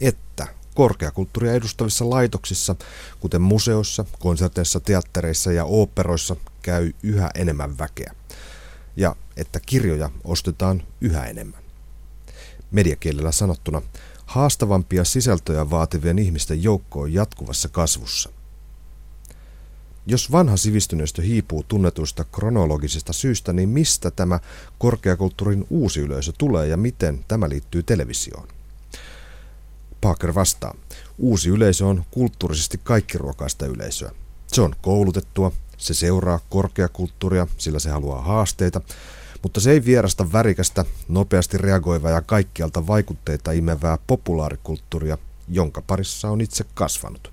[0.00, 2.76] Että korkeakulttuuria edustavissa laitoksissa,
[3.20, 8.14] kuten museoissa, konserteissa, teattereissa ja oopperoissa, käy yhä enemmän väkeä.
[8.96, 11.67] Ja että kirjoja ostetaan yhä enemmän.
[12.70, 13.82] Mediakielellä sanottuna,
[14.26, 18.30] haastavampia sisältöjä vaativien ihmisten joukko on jatkuvassa kasvussa.
[20.06, 24.40] Jos vanha sivistyneistö hiipuu tunnetuista kronologisista syistä, niin mistä tämä
[24.78, 28.48] korkeakulttuurin uusi yleisö tulee ja miten tämä liittyy televisioon?
[30.00, 30.74] Parker vastaa.
[31.18, 34.10] Uusi yleisö on kulttuurisesti kaikkiruokaista yleisöä.
[34.46, 38.80] Se on koulutettua, se seuraa korkeakulttuuria, sillä se haluaa haasteita,
[39.42, 45.18] mutta se ei vierasta värikästä, nopeasti reagoivaa ja kaikkialta vaikutteita imevää populaarikulttuuria,
[45.48, 47.32] jonka parissa on itse kasvanut.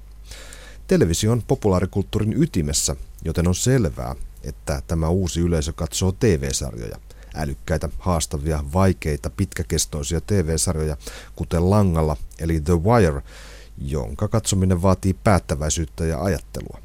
[0.88, 2.96] Televisio on populaarikulttuurin ytimessä,
[3.26, 6.98] joten on selvää, että tämä uusi yleisö katsoo TV-sarjoja.
[7.36, 10.98] Älykkäitä, haastavia, vaikeita, pitkäkestoisia TV-sarjoja,
[11.36, 13.22] kuten Langalla eli The Wire,
[13.78, 16.85] jonka katsominen vaatii päättäväisyyttä ja ajattelua.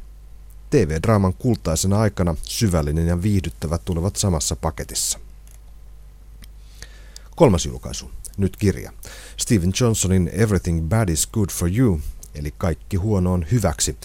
[0.71, 5.19] TV-draaman kultaisena aikana syvällinen ja viihdyttävä tulevat samassa paketissa.
[7.37, 8.93] Kolmas julkaisu, nyt kirja.
[9.37, 12.01] Steven Johnsonin Everything Bad is Good for You
[12.35, 13.97] eli kaikki huono on hyväksi.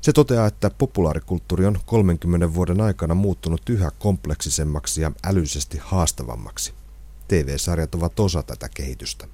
[0.00, 6.74] Se toteaa, että populaarikulttuuri on 30 vuoden aikana muuttunut yhä kompleksisemmaksi ja älyisesti haastavammaksi.
[7.28, 9.28] TV-sarjat ovat osa tätä kehitystä.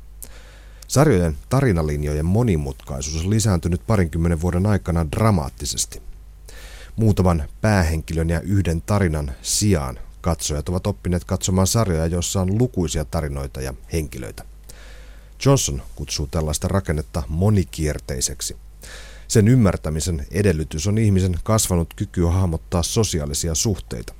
[0.88, 6.02] Sarjojen tarinalinjojen monimutkaisuus on lisääntynyt parinkymmenen vuoden aikana dramaattisesti.
[6.96, 13.60] Muutaman päähenkilön ja yhden tarinan sijaan katsojat ovat oppineet katsomaan sarjoja, joissa on lukuisia tarinoita
[13.60, 14.44] ja henkilöitä.
[15.44, 18.56] Johnson kutsuu tällaista rakennetta monikierteiseksi.
[19.28, 24.14] Sen ymmärtämisen edellytys on ihmisen kasvanut kyky hahmottaa sosiaalisia suhteita.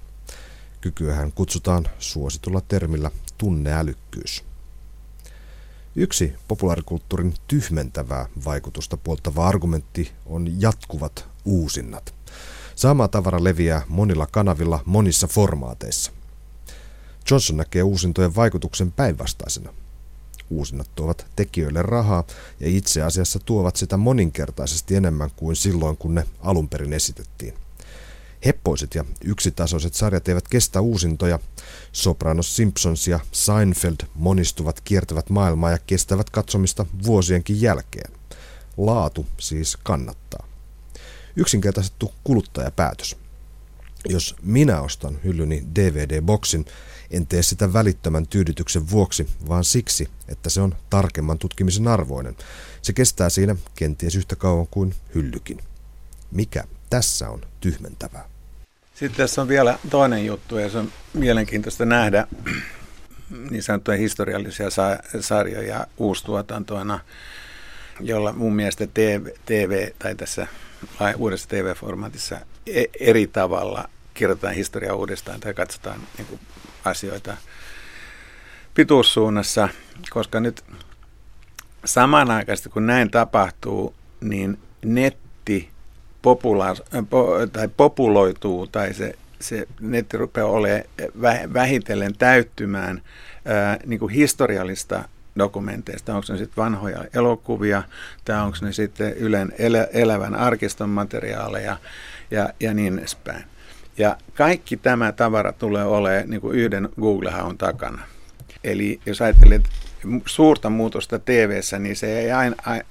[0.81, 4.45] Kykyähän kutsutaan suositulla termillä tunneälykkyys.
[5.95, 12.16] Yksi populaarikulttuurin tyhmentävää vaikutusta puoltava argumentti on jatkuvat uusinnat.
[12.77, 16.13] Sama tavara leviää monilla kanavilla monissa formaateissa.
[17.31, 19.73] Johnson näkee uusintojen vaikutuksen päinvastaisena–
[20.51, 22.25] Uusinnat tuovat tekijöille rahaa
[22.61, 27.55] ja itse asiassa tuovat sitä moninkertaisesti enemmän kuin silloin, kun ne alun perin esitettiin.
[28.47, 31.39] Heppoiset ja yksitasoiset sarjat eivät kestä uusintoja.
[31.93, 38.13] Sopranos Simpsons ja Seinfeld monistuvat, kiertävät maailmaa ja kestävät katsomista vuosienkin jälkeen.
[38.77, 40.46] Laatu siis kannattaa.
[41.37, 43.17] Yksinkertaistettu kuluttajapäätös.
[44.09, 46.67] Jos minä ostan hyllyni DVD-boksin,
[47.11, 52.37] en tee sitä välittömän tyydytyksen vuoksi, vaan siksi, että se on tarkemman tutkimisen arvoinen.
[52.83, 55.59] Se kestää siinä kenties yhtä kauan kuin hyllykin.
[56.31, 58.29] Mikä tässä on tyhmentävää?
[58.95, 62.27] Sitten tässä on vielä toinen juttu, ja se on mielenkiintoista nähdä
[63.51, 64.69] niin sanottuja historiallisia
[65.21, 67.01] sarjoja uustuotantoina,
[68.01, 70.47] jolla mun mielestä TV, TV tai tässä
[71.17, 76.41] uudessa TV-formaatissa e-, eri tavalla kirjoitetaan historiaa uudestaan tai katsotaan niin kuin
[76.85, 77.37] asioita
[78.75, 79.69] pituussuunnassa,
[80.11, 80.65] koska nyt
[81.85, 85.71] samanaikaisesti kun näin tapahtuu, niin netti
[86.23, 93.03] popula- po, tai populoituu tai se, se netti rupeaa olemaan vähitellen täyttymään
[93.45, 95.09] ää, niin kuin historiallista
[95.39, 97.83] dokumenteista, onko ne sitten vanhoja elokuvia
[98.25, 101.77] tai onko ne sitten Ylen elä, elävän arkiston materiaaleja
[102.31, 103.45] ja, ja niin edespäin.
[103.99, 108.03] Ja kaikki tämä tavara tulee olemaan niin kuin yhden Google-haun takana.
[108.65, 109.63] Eli jos ajattelet
[110.27, 112.29] suurta muutosta tv niin se ei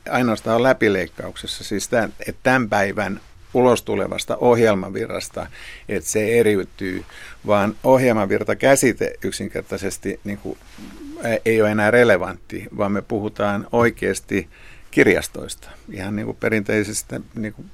[0.10, 3.20] ainoastaan ole läpileikkauksessa, siis tämän, että tämän päivän
[3.54, 5.48] ulos tulevasta ohjelmavirrasta,
[5.90, 7.04] että se eriytyy,
[7.48, 10.58] vaan ohjelmavirta käsite yksinkertaisesti niin kuin,
[11.46, 14.50] ei ole enää relevantti, vaan me puhutaan oikeasti
[14.92, 17.70] kirjastoista, ihan niin kuin perinteisistä niin kuin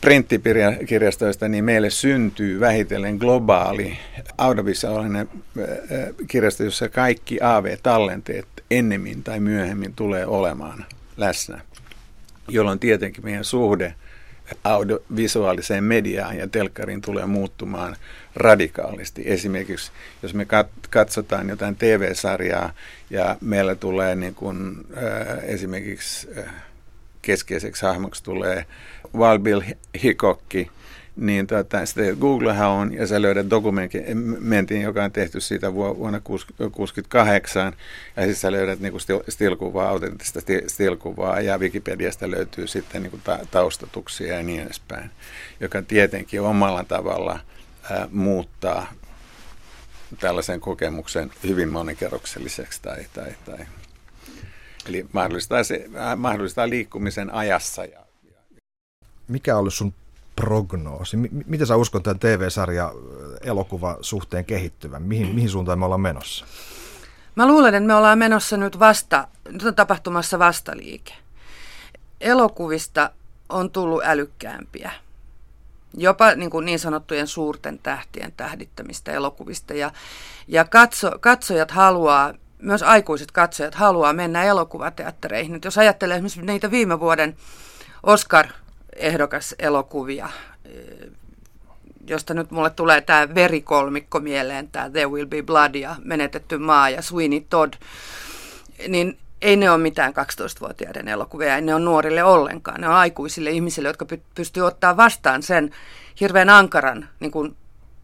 [0.00, 3.98] printtikirjastoista, niin meille syntyy vähitellen globaali
[4.38, 5.28] audiovisuaalinen
[6.28, 10.84] kirjasto, jossa kaikki AV-tallenteet ennemmin tai myöhemmin tulee olemaan
[11.16, 11.60] läsnä,
[12.48, 13.94] jolloin tietenkin meidän suhde
[14.64, 17.96] audiovisuaaliseen mediaan ja telkkariin tulee muuttumaan
[18.34, 19.22] radikaalisti.
[19.24, 19.92] Esimerkiksi
[20.22, 20.46] jos me
[20.90, 22.72] katsotaan jotain TV-sarjaa
[23.10, 26.44] ja meillä tulee niin kuin, äh, esimerkiksi äh,
[27.22, 28.64] keskeiseksi hahmoksi tulee
[29.16, 29.62] Wild Bill
[30.02, 30.70] Hickokki,
[31.18, 37.72] niin tota, sitten Googlehan on, ja sä löydät dokumentin, joka on tehty siitä vuonna 1968,
[38.16, 38.92] ja siis sä löydät niin
[39.28, 45.10] stilkuvaa, autenttista stilkuvaa, ja Wikipediasta löytyy sitten niin ta- taustatuksia ja niin edespäin,
[45.60, 47.40] joka tietenkin omalla tavalla
[47.90, 48.92] ää, muuttaa
[50.20, 53.66] tällaisen kokemuksen hyvin monikerrokselliseksi tai, tai, tai
[54.88, 55.84] Eli mahdollistaa, se,
[56.16, 57.84] mahdollistaa liikkumisen ajassa.
[57.84, 58.00] Ja,
[59.28, 59.94] Mikä on ollut sun
[60.40, 61.16] prognoosi?
[61.16, 62.92] M- miten sä uskon tämän TV-sarja
[63.40, 65.02] elokuva suhteen kehittyvän?
[65.02, 66.46] Mihin, mihin suuntaan me ollaan menossa?
[67.34, 71.12] Mä luulen, että me ollaan menossa nyt vasta, nyt on tapahtumassa vastaliike.
[72.20, 73.10] Elokuvista
[73.48, 74.92] on tullut älykkäämpiä.
[75.94, 79.74] Jopa niin, kuin niin sanottujen suurten tähtien tähdittämistä elokuvista.
[79.74, 79.90] Ja,
[80.48, 85.52] ja katso, katsojat haluaa, myös aikuiset katsojat haluaa mennä elokuvateattereihin.
[85.52, 87.36] Nyt jos ajattelee esimerkiksi niitä viime vuoden
[88.02, 88.67] Oscar-ehdokas
[89.58, 90.28] elokuvia,
[92.06, 96.90] josta nyt mulle tulee tämä verikolmikko mieleen, tämä There Will Be Blood ja Menetetty maa
[96.90, 97.74] ja Sweeney Todd,
[98.88, 102.80] niin ei ne ole mitään 12-vuotiaiden elokuvia, ei ne ole nuorille ollenkaan.
[102.80, 105.70] Ne on aikuisille ihmisille, jotka py- pystyy ottaa vastaan sen
[106.20, 107.56] hirveän ankaran, niin kuin,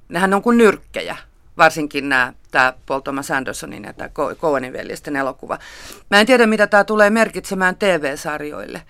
[0.09, 1.17] nehän on kuin nyrkkejä,
[1.57, 5.59] varsinkin nämä, tämä Paul Thomas Andersonin ja tämä Coenin veljesten elokuva.
[6.11, 8.83] Mä en tiedä, mitä tämä tulee merkitsemään TV-sarjoille,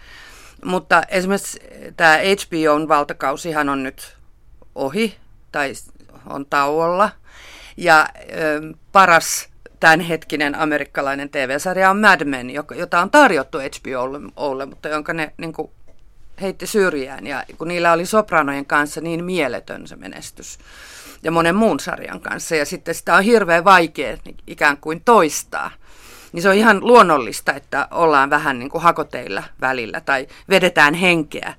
[0.65, 1.61] mutta esimerkiksi
[1.97, 4.17] tämä HBOn valtakausihan on nyt
[4.75, 5.17] ohi
[5.53, 5.73] tai
[6.27, 7.11] on tauolla.
[7.77, 9.49] Ja ö, paras
[9.81, 15.71] tämänhetkinen amerikkalainen TV-sarja on Mad Men, jota on tarjottu HBOlle, mutta jonka ne niin kuin,
[16.41, 17.27] heitti syrjään.
[17.27, 20.59] Ja kun niillä oli Sopranojen kanssa niin mieletön se menestys
[21.23, 25.71] ja monen muun sarjan kanssa, ja sitten sitä on hirveän vaikea ikään kuin toistaa,
[26.35, 31.55] niin se on ihan luonnollista, että ollaan vähän niin kuin hakoteilla välillä tai vedetään henkeä